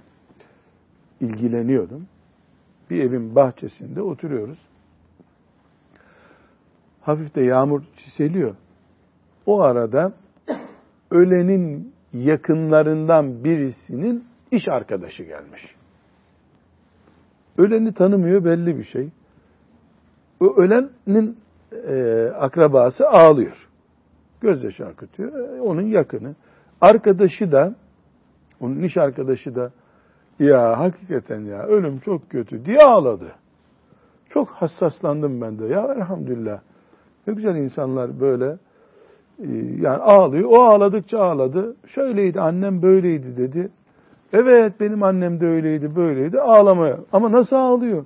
ilgileniyordum. 1.22 2.08
Bir 2.90 3.04
evin 3.04 3.36
bahçesinde 3.36 4.02
oturuyoruz. 4.02 4.60
Hafif 7.02 7.36
de 7.36 7.42
yağmur 7.42 7.82
çiseliyor. 7.98 8.56
O 9.46 9.62
arada 9.62 10.14
ölenin 11.12 11.94
yakınlarından 12.14 13.44
birisinin 13.44 14.24
iş 14.52 14.68
arkadaşı 14.68 15.24
gelmiş. 15.24 15.76
Öleni 17.58 17.94
tanımıyor 17.94 18.46
belli 18.46 18.78
bir 18.78 18.84
şey. 18.84 19.10
O 20.40 20.56
ölenin 20.62 21.38
e, 21.72 22.30
akrabası 22.30 23.10
ağlıyor. 23.10 23.68
Gözyaşı 24.42 24.86
akıtıyor. 24.86 25.58
E, 25.58 25.62
onun 25.62 25.82
yakını. 25.82 26.36
Arkadaşı 26.82 27.52
da, 27.52 27.76
onun 28.60 28.84
iş 28.84 28.98
arkadaşı 28.98 29.56
da 29.56 29.72
ya 30.40 30.80
hakikaten 30.80 31.40
ya 31.40 31.64
ölüm 31.64 32.00
çok 32.00 32.30
kötü 32.30 32.66
diye 32.66 32.78
ağladı. 32.78 33.32
Çok 34.30 34.50
hassaslandım 34.50 35.42
ben 35.42 35.60
de. 35.60 35.66
Ya 35.66 35.94
elhamdülillah. 35.98 36.62
Ne 37.28 37.34
güzel 37.34 37.56
insanlar 37.56 38.20
böyle 38.20 38.58
yani 39.82 39.98
ağlıyor. 39.98 40.50
O 40.52 40.64
ağladıkça 40.64 41.20
ağladı. 41.20 41.76
Şöyleydi 41.88 42.42
annem 42.42 42.82
böyleydi 42.82 43.38
dedi. 43.38 43.70
Evet 44.34 44.74
benim 44.80 45.04
annem 45.04 45.40
de 45.40 45.46
öyleydi 45.46 45.96
böyleydi 45.96 46.40
ağlamaya. 46.40 47.00
Ama 47.12 47.32
nasıl 47.32 47.56
ağlıyor? 47.56 48.06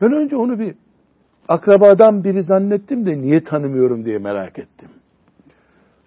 Ben 0.00 0.12
önce 0.12 0.36
onu 0.36 0.58
bir 0.58 0.74
akrabadan 1.48 2.24
biri 2.24 2.42
zannettim 2.42 3.06
de 3.06 3.18
niye 3.18 3.44
tanımıyorum 3.44 4.04
diye 4.04 4.18
merak 4.18 4.58
ettim. 4.58 4.88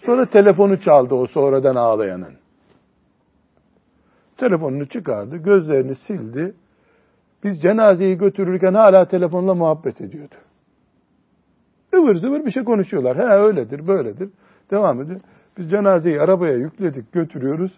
Sonra 0.06 0.26
telefonu 0.26 0.82
çaldı 0.82 1.16
o 1.16 1.28
sonradan 1.28 1.76
ağlayanın. 1.76 2.34
Telefonunu 4.38 4.86
çıkardı, 4.86 5.38
gözlerini 5.38 5.96
sildi. 5.96 6.54
Biz 7.44 7.62
cenazeyi 7.62 8.18
götürürken 8.18 8.74
hala 8.74 9.06
telefonla 9.08 9.56
muhabbet 9.56 10.02
ediyordu. 10.02 10.36
Ivır 11.94 12.16
zıvır 12.16 12.46
bir 12.46 12.52
şey 12.52 12.64
konuşuyorlar. 12.64 13.18
He 13.18 13.24
öyledir, 13.24 13.88
böyledir. 13.88 14.30
Devam 14.72 15.02
ediyor. 15.02 15.22
Biz 15.58 15.72
cenazeyi 15.72 16.22
arabaya 16.22 16.56
yükledik, 16.56 17.12
götürüyoruz. 17.12 17.72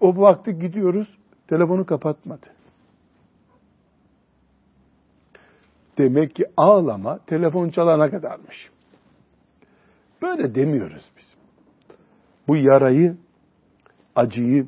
O 0.00 0.16
vakti 0.16 0.58
gidiyoruz, 0.58 1.18
telefonu 1.48 1.86
kapatmadı. 1.86 2.46
Demek 5.98 6.34
ki 6.34 6.44
ağlama 6.56 7.18
telefon 7.26 7.68
çalana 7.68 8.10
kadarmış. 8.10 8.70
Böyle 10.22 10.54
demiyoruz 10.54 11.10
biz. 11.18 11.34
Bu 12.48 12.56
yarayı, 12.56 13.16
acıyı, 14.16 14.66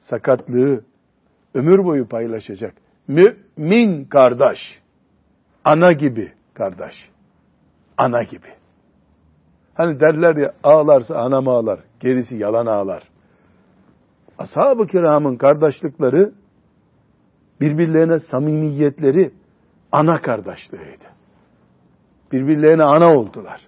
sakatlığı 0.00 0.84
ömür 1.54 1.84
boyu 1.84 2.08
paylaşacak. 2.08 2.74
Mümin 3.08 4.04
kardeş, 4.04 4.58
ana 5.64 5.92
gibi 5.92 6.32
kardeş, 6.54 7.10
ana 8.00 8.22
gibi. 8.22 8.48
Hani 9.74 10.00
derler 10.00 10.36
ya 10.36 10.52
ağlarsa 10.62 11.16
anam 11.16 11.48
ağlar, 11.48 11.80
gerisi 12.00 12.36
yalan 12.36 12.66
ağlar. 12.66 13.02
Ashab-ı 14.38 14.86
kiramın 14.86 15.36
kardeşlikleri 15.36 16.32
Birbirlerine 17.60 18.18
samimiyetleri 18.18 19.32
ana 19.92 20.20
kardeşliğiydi. 20.20 21.04
Birbirlerine 22.32 22.84
ana 22.84 23.18
oldular. 23.18 23.66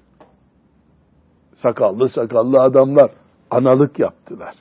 Sakallı 1.57 2.09
sakallı 2.09 2.61
adamlar 2.61 3.11
analık 3.51 3.99
yaptılar. 3.99 4.55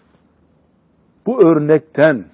Bu 1.25 1.41
örnekten 1.41 2.25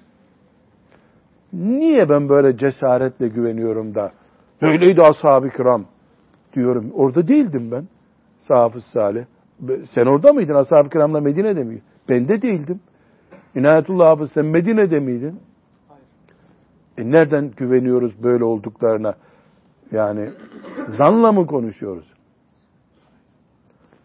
niye 1.52 2.08
ben 2.08 2.28
böyle 2.28 2.56
cesaretle 2.56 3.28
güveniyorum 3.28 3.94
da 3.94 4.12
böyleydi 4.62 5.02
ashab-ı 5.02 5.50
kiram 5.50 5.86
diyorum. 6.52 6.90
Orada 6.94 7.28
değildim 7.28 7.70
ben. 7.70 7.88
Sahafız 8.38 8.84
Salih. 8.84 9.24
Sen 9.94 10.06
orada 10.06 10.32
mıydın? 10.32 10.54
Ashab-ı 10.54 10.88
kiramla 10.88 11.20
Medine'de 11.20 11.64
miydin? 11.64 11.82
Ben 12.08 12.28
de 12.28 12.42
değildim. 12.42 12.80
İnayetullah 13.54 14.08
Hafız 14.08 14.32
sen 14.32 14.46
Medine'de 14.46 15.00
miydin? 15.00 15.40
Hayır. 15.88 16.02
E 16.98 17.12
nereden 17.12 17.50
güveniyoruz 17.56 18.22
böyle 18.22 18.44
olduklarına? 18.44 19.14
Yani 19.92 20.30
zanla 20.98 21.32
mı 21.32 21.46
konuşuyoruz? 21.46 22.12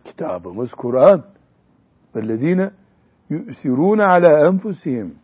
Kitabımız 0.04 0.72
Kur'an. 0.72 1.24
Vellezine 2.16 2.72
yu'sirûne 3.30 4.06
ala 4.06 4.48
enfusihim. 4.48 5.16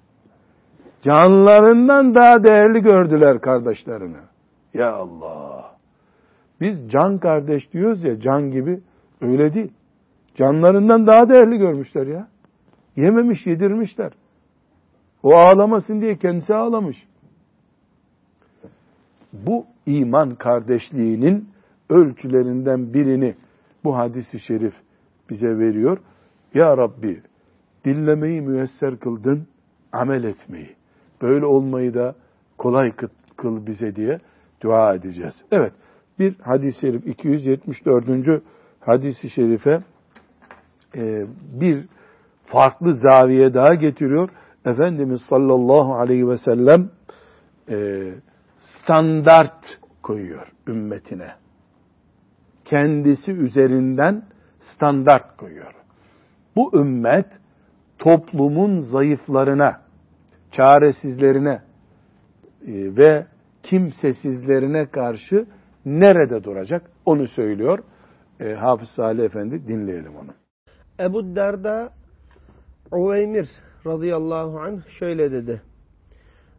Canlarından 1.01 2.15
daha 2.15 2.43
değerli 2.43 2.81
gördüler 2.81 3.41
kardeşlerini. 3.41 4.17
Ya 4.73 4.93
Allah! 4.93 5.48
Biz 6.61 6.91
can 6.91 7.17
kardeş 7.17 7.73
diyoruz 7.73 8.03
ya, 8.03 8.19
can 8.19 8.51
gibi. 8.51 8.79
Öyle 9.21 9.53
değil. 9.53 9.71
Canlarından 10.35 11.07
daha 11.07 11.29
değerli 11.29 11.57
görmüşler 11.57 12.07
ya. 12.07 12.27
Yememiş, 12.95 13.47
yedirmişler. 13.47 14.11
O 15.23 15.35
ağlamasın 15.35 16.01
diye 16.01 16.17
kendisi 16.17 16.53
ağlamış. 16.55 17.07
Bu 19.33 19.65
iman 19.85 20.35
kardeşliğinin 20.35 21.49
ölçülerinden 21.89 22.93
birini 22.93 23.35
bu 23.83 23.97
hadisi 23.97 24.39
şerif 24.39 24.73
bize 25.29 25.57
veriyor. 25.57 25.97
Ya 26.53 26.77
Rabbi 26.77 27.21
dinlemeyi 27.85 28.41
müyesser 28.41 28.99
kıldın, 28.99 29.47
amel 29.91 30.23
etmeyi. 30.23 30.75
Böyle 31.21 31.45
olmayı 31.45 31.93
da 31.93 32.15
kolay 32.57 32.91
kıl 33.37 33.65
bize 33.65 33.95
diye 33.95 34.19
dua 34.61 34.95
edeceğiz. 34.95 35.33
Evet, 35.51 35.73
bir 36.19 36.35
hadis-i 36.39 36.79
şerif 36.81 37.07
274. 37.07 38.43
hadis-i 38.79 39.29
şerife 39.29 39.83
e, 40.95 41.25
bir 41.61 41.85
farklı 42.45 42.93
zaviye 42.93 43.53
daha 43.53 43.73
getiriyor. 43.73 44.29
Efendimiz 44.65 45.21
sallallahu 45.29 45.95
aleyhi 45.95 46.27
ve 46.27 46.37
sellem 46.37 46.89
e, 47.69 48.07
standart 48.81 49.79
koyuyor 50.03 50.47
ümmetine. 50.67 51.31
Kendisi 52.65 53.31
üzerinden 53.31 54.23
standart 54.75 55.37
koyuyor. 55.37 55.73
Bu 56.55 56.79
ümmet 56.79 57.27
toplumun 57.99 58.79
zayıflarına, 58.79 59.81
çaresizlerine 60.51 61.61
e, 62.67 62.95
ve 62.97 63.25
kimsesizlerine 63.63 64.85
karşı 64.85 65.45
nerede 65.89 66.43
duracak 66.43 66.91
onu 67.05 67.27
söylüyor. 67.27 67.79
E, 68.39 68.53
Hafız 68.53 68.89
Salih 68.89 69.23
Efendi 69.23 69.67
dinleyelim 69.67 70.15
onu. 70.15 70.33
Ebu 70.99 71.35
Derda 71.35 71.89
Uveymir 72.91 73.49
radıyallahu 73.85 74.59
anh 74.59 74.87
şöyle 74.99 75.31
dedi. 75.31 75.61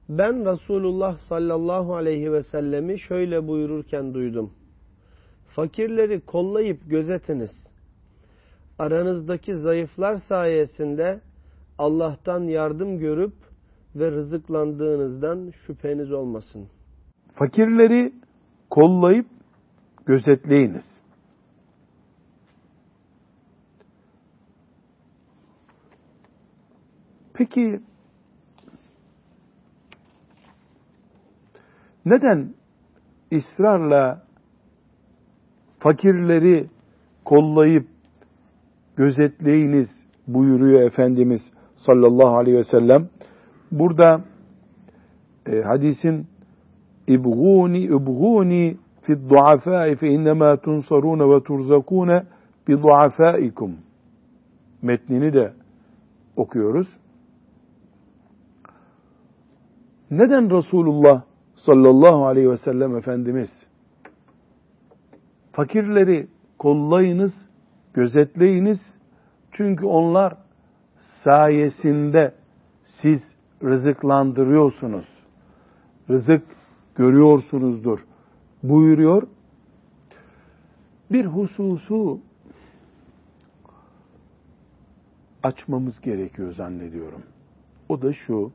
Ben 0.09 0.53
Resulullah 0.53 1.19
sallallahu 1.19 1.95
aleyhi 1.95 2.33
ve 2.33 2.43
sellemi 2.43 2.99
şöyle 2.99 3.49
buyururken 3.49 4.15
duydum. 4.15 4.53
Fakirleri 5.49 6.21
kollayıp 6.21 6.91
gözetiniz. 6.91 7.51
Aranızdaki 8.79 9.55
zayıflar 9.55 10.17
sayesinde 10.17 11.21
Allah'tan 11.79 12.43
yardım 12.43 12.99
görüp 12.99 13.33
ve 13.97 14.11
rızıklandığınızdan 14.11 15.51
şüpheniz 15.67 16.13
olmasın. 16.13 16.69
Fakirleri 17.35 18.13
kollayıp 18.71 19.27
gözetleyiniz. 20.07 20.85
Peki 27.35 27.81
neden 32.05 32.55
ısrarla 33.33 34.23
fakirleri 35.79 36.71
kollayıp 37.25 37.87
gözetleyiniz 38.97 39.89
buyuruyor 40.27 40.81
Efendimiz 40.81 41.41
sallallahu 41.77 42.37
aleyhi 42.37 42.59
ve 42.59 42.65
sellem. 42.65 43.09
Burada 43.73 44.25
e, 45.47 45.63
hadisin 45.63 46.27
ibguni 47.07 47.79
ibguni 47.79 48.77
fi 49.03 49.31
duafai 49.31 49.97
fe 49.97 50.09
innema 50.09 50.57
tunsaruna 50.57 51.31
ve 51.31 51.43
turzakuna 51.43 52.25
bi 52.69 52.83
duafaikum 52.83 53.77
metnini 54.83 55.33
de 55.33 55.53
okuyoruz. 56.37 56.89
Neden 60.11 60.51
Resulullah 60.51 61.23
sallallahu 61.55 62.27
aleyhi 62.27 62.51
ve 62.51 62.57
sellem 62.57 62.97
Efendimiz 62.97 63.51
fakirleri 65.53 66.29
kollayınız, 66.59 67.33
gözetleyiniz 67.95 68.79
çünkü 69.53 69.87
onlar 69.87 70.37
sayesinde 71.25 72.35
siz 72.85 73.21
rızıklandırıyorsunuz. 73.63 75.07
Rızık 76.11 76.43
görüyorsunuzdur 77.01 78.05
buyuruyor. 78.63 79.23
Bir 81.13 81.27
hususu 81.27 82.21
açmamız 85.43 86.01
gerekiyor 86.01 86.53
zannediyorum. 86.53 87.23
O 87.89 88.03
da 88.03 88.13
şu. 88.13 88.53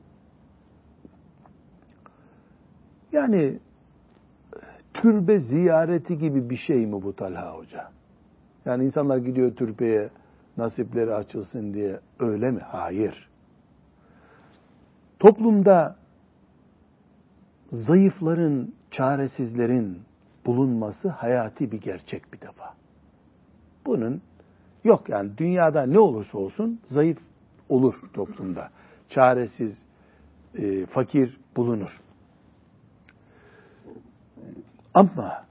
Yani 3.12 3.58
türbe 4.94 5.40
ziyareti 5.40 6.18
gibi 6.18 6.50
bir 6.50 6.56
şey 6.56 6.86
mi 6.86 7.02
bu 7.02 7.16
Talha 7.16 7.54
Hoca? 7.54 7.90
Yani 8.64 8.84
insanlar 8.84 9.16
gidiyor 9.18 9.56
türbeye 9.56 10.10
nasipleri 10.56 11.14
açılsın 11.14 11.74
diye 11.74 12.00
öyle 12.20 12.50
mi? 12.50 12.60
Hayır. 12.60 13.28
Toplumda 15.18 15.96
zayıfların, 17.76 18.72
çaresizlerin 18.90 20.02
bulunması 20.46 21.08
hayati 21.08 21.72
bir 21.72 21.80
gerçek 21.80 22.32
bir 22.32 22.40
defa. 22.40 22.74
Bunun 23.86 24.22
yok 24.84 25.08
yani 25.08 25.38
dünyada 25.38 25.86
ne 25.86 25.98
olursa 25.98 26.38
olsun 26.38 26.80
zayıf 26.88 27.18
olur 27.68 27.94
toplumda. 28.12 28.70
Çaresiz, 29.08 29.78
e, 30.54 30.86
fakir 30.86 31.40
bulunur. 31.56 32.00
Ama 34.94 35.44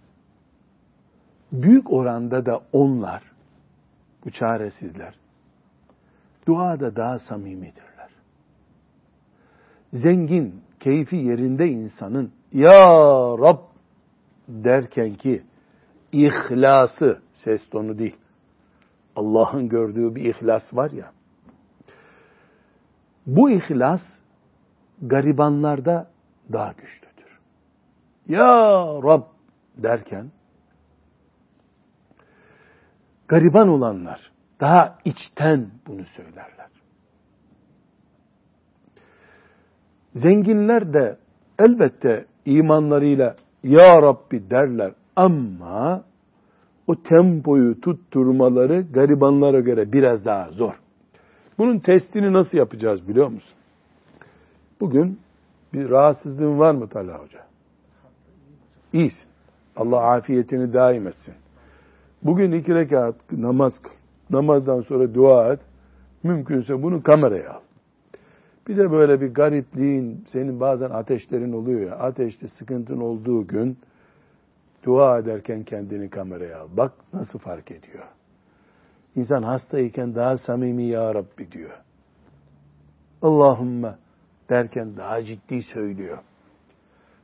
büyük 1.51 1.91
oranda 1.91 2.45
da 2.45 2.61
onlar, 2.73 3.23
bu 4.25 4.31
çaresizler, 4.31 5.15
duada 6.47 6.95
daha 6.95 7.19
samimidirler. 7.19 8.09
Zengin, 9.93 10.61
keyfi 10.85 11.15
yerinde 11.15 11.67
insanın 11.67 12.33
Ya 12.51 12.79
Rab 13.39 13.59
derken 14.47 15.13
ki 15.13 15.43
ihlası, 16.11 17.21
ses 17.43 17.69
tonu 17.69 17.97
değil, 17.97 18.17
Allah'ın 19.15 19.69
gördüğü 19.69 20.15
bir 20.15 20.23
ihlas 20.35 20.73
var 20.73 20.91
ya, 20.91 21.11
bu 23.25 23.49
ihlas 23.49 24.01
garibanlarda 25.01 26.11
daha 26.53 26.71
güçlüdür. 26.71 27.39
Ya 28.27 28.47
Rab 29.03 29.23
derken 29.77 30.31
gariban 33.27 33.67
olanlar 33.67 34.31
daha 34.61 34.97
içten 35.05 35.71
bunu 35.87 36.05
söylerler. 36.05 36.74
Zenginler 40.15 40.93
de 40.93 41.17
elbette 41.59 42.25
imanlarıyla 42.45 43.35
Ya 43.63 44.01
Rabbi 44.01 44.49
derler 44.49 44.91
ama 45.15 46.03
o 46.87 46.95
tempoyu 46.95 47.81
tutturmaları 47.81 48.81
garibanlara 48.81 49.59
göre 49.59 49.91
biraz 49.91 50.25
daha 50.25 50.51
zor. 50.51 50.73
Bunun 51.57 51.79
testini 51.79 52.33
nasıl 52.33 52.57
yapacağız 52.57 53.07
biliyor 53.07 53.27
musun? 53.27 53.57
Bugün 54.79 55.19
Bir 55.73 55.89
rahatsızlığın 55.89 56.59
var 56.59 56.71
mı 56.71 56.89
Talha 56.89 57.17
Hoca? 57.19 57.39
İyisin. 58.93 59.29
Allah 59.75 60.11
afiyetini 60.11 60.73
daim 60.73 61.07
etsin. 61.07 61.33
Bugün 62.23 62.51
iki 62.51 62.75
rekat 62.75 63.15
namaz 63.31 63.73
kıl. 63.83 63.91
Namazdan 64.29 64.81
sonra 64.81 65.13
dua 65.13 65.53
et. 65.53 65.59
Mümkünse 66.23 66.83
bunu 66.83 67.03
kameraya 67.03 67.51
al. 67.51 67.64
Bir 68.67 68.77
de 68.77 68.91
böyle 68.91 69.21
bir 69.21 69.33
garipliğin, 69.33 70.25
senin 70.31 70.59
bazen 70.59 70.89
ateşlerin 70.89 71.53
oluyor 71.53 71.81
ya, 71.81 71.95
ateşte 71.95 72.47
sıkıntın 72.47 72.97
olduğu 72.97 73.47
gün 73.47 73.77
dua 74.83 75.19
ederken 75.19 75.63
kendini 75.63 76.09
kameraya 76.09 76.59
al. 76.59 76.67
Bak 76.77 76.91
nasıl 77.13 77.39
fark 77.39 77.71
ediyor. 77.71 78.03
İnsan 79.15 79.43
hastayken 79.43 80.15
daha 80.15 80.37
samimi 80.37 80.83
ya 80.83 81.15
Rabbi 81.15 81.51
diyor. 81.51 81.71
Allahümme 83.21 83.95
derken 84.49 84.97
daha 84.97 85.23
ciddi 85.23 85.63
söylüyor. 85.63 86.17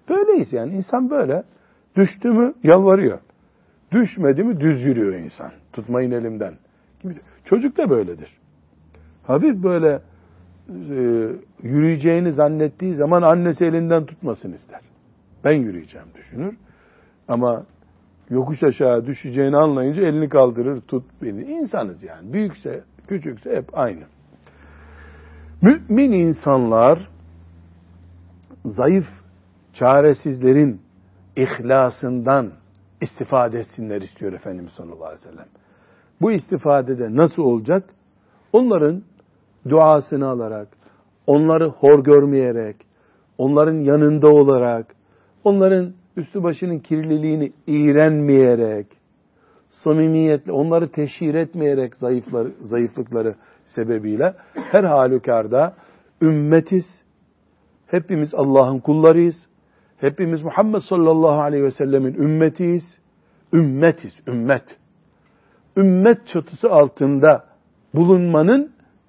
Böyleyiz 0.10 0.54
yani. 0.54 0.74
insan 0.74 1.10
böyle. 1.10 1.44
Düştü 1.96 2.30
mü 2.30 2.54
yalvarıyor. 2.64 3.20
Düşmedi 3.92 4.44
mi 4.44 4.60
düz 4.60 4.82
yürüyor 4.82 5.14
insan. 5.14 5.52
Tutmayın 5.74 6.12
elimden. 6.12 6.54
Çocuk 7.46 7.78
da 7.78 7.90
böyledir. 7.90 8.38
Hafif 9.24 9.64
böyle 9.64 10.02
yürüyeceğini 11.64 12.34
zannettiği 12.34 12.96
zaman 12.96 13.22
annesi 13.22 13.66
elinden 13.66 14.06
tutmasın 14.06 14.54
ister. 14.54 14.82
Ben 15.44 15.54
yürüyeceğim 15.54 16.08
düşünür. 16.16 16.58
Ama 17.28 17.66
yokuş 18.30 18.64
aşağı 18.64 19.06
düşeceğini 19.06 19.58
anlayınca 19.58 20.02
elini 20.02 20.30
kaldırır, 20.30 20.82
tut 20.82 21.04
beni. 21.22 21.44
İnsanız 21.44 22.04
yani. 22.04 22.34
Büyükse, 22.34 22.84
küçükse 23.08 23.56
hep 23.56 23.78
aynı. 23.78 24.04
Mümin 25.62 26.12
insanlar 26.12 27.10
zayıf, 28.66 29.08
çaresizlerin 29.74 30.82
ihlasından 31.36 32.52
istifade 33.02 33.60
etsinler 33.60 34.02
istiyor 34.02 34.34
Efendimiz 34.34 34.74
sallallahu 34.74 35.06
aleyhi 35.06 35.26
ve 35.26 35.32
sellem. 35.32 35.48
Bu 36.22 36.32
istifadede 36.32 37.16
nasıl 37.16 37.44
olacak? 37.44 37.90
Onların 38.54 39.04
duasını 39.70 40.28
alarak, 40.28 40.68
onları 41.28 41.68
hor 41.68 42.04
görmeyerek, 42.04 42.76
onların 43.38 43.80
yanında 43.80 44.30
olarak, 44.30 44.96
onların 45.44 45.94
üstü 46.18 46.44
başının 46.44 46.80
kirliliğini 46.80 47.52
iğrenmeyerek, 47.68 48.88
samimiyetle, 49.70 50.52
onları 50.52 50.92
teşhir 50.92 51.36
etmeyerek 51.36 51.96
zayıflar, 51.96 52.48
zayıflıkları 52.62 53.36
sebebiyle 53.66 54.34
her 54.54 54.84
halükarda 54.84 55.74
ümmetiz, 56.22 56.86
hepimiz 57.88 58.34
Allah'ın 58.34 58.80
kullarıyız, 58.80 59.36
hepimiz 59.98 60.42
Muhammed 60.42 60.80
sallallahu 60.80 61.42
aleyhi 61.42 61.64
ve 61.64 61.72
sellemin 61.72 62.14
ümmetiyiz, 62.14 62.84
ümmetiz, 63.54 64.14
ümmet. 64.28 64.64
Ümmet 65.78 66.28
çatısı 66.28 66.72
altında 66.72 67.46
bulunmanın 67.94 68.72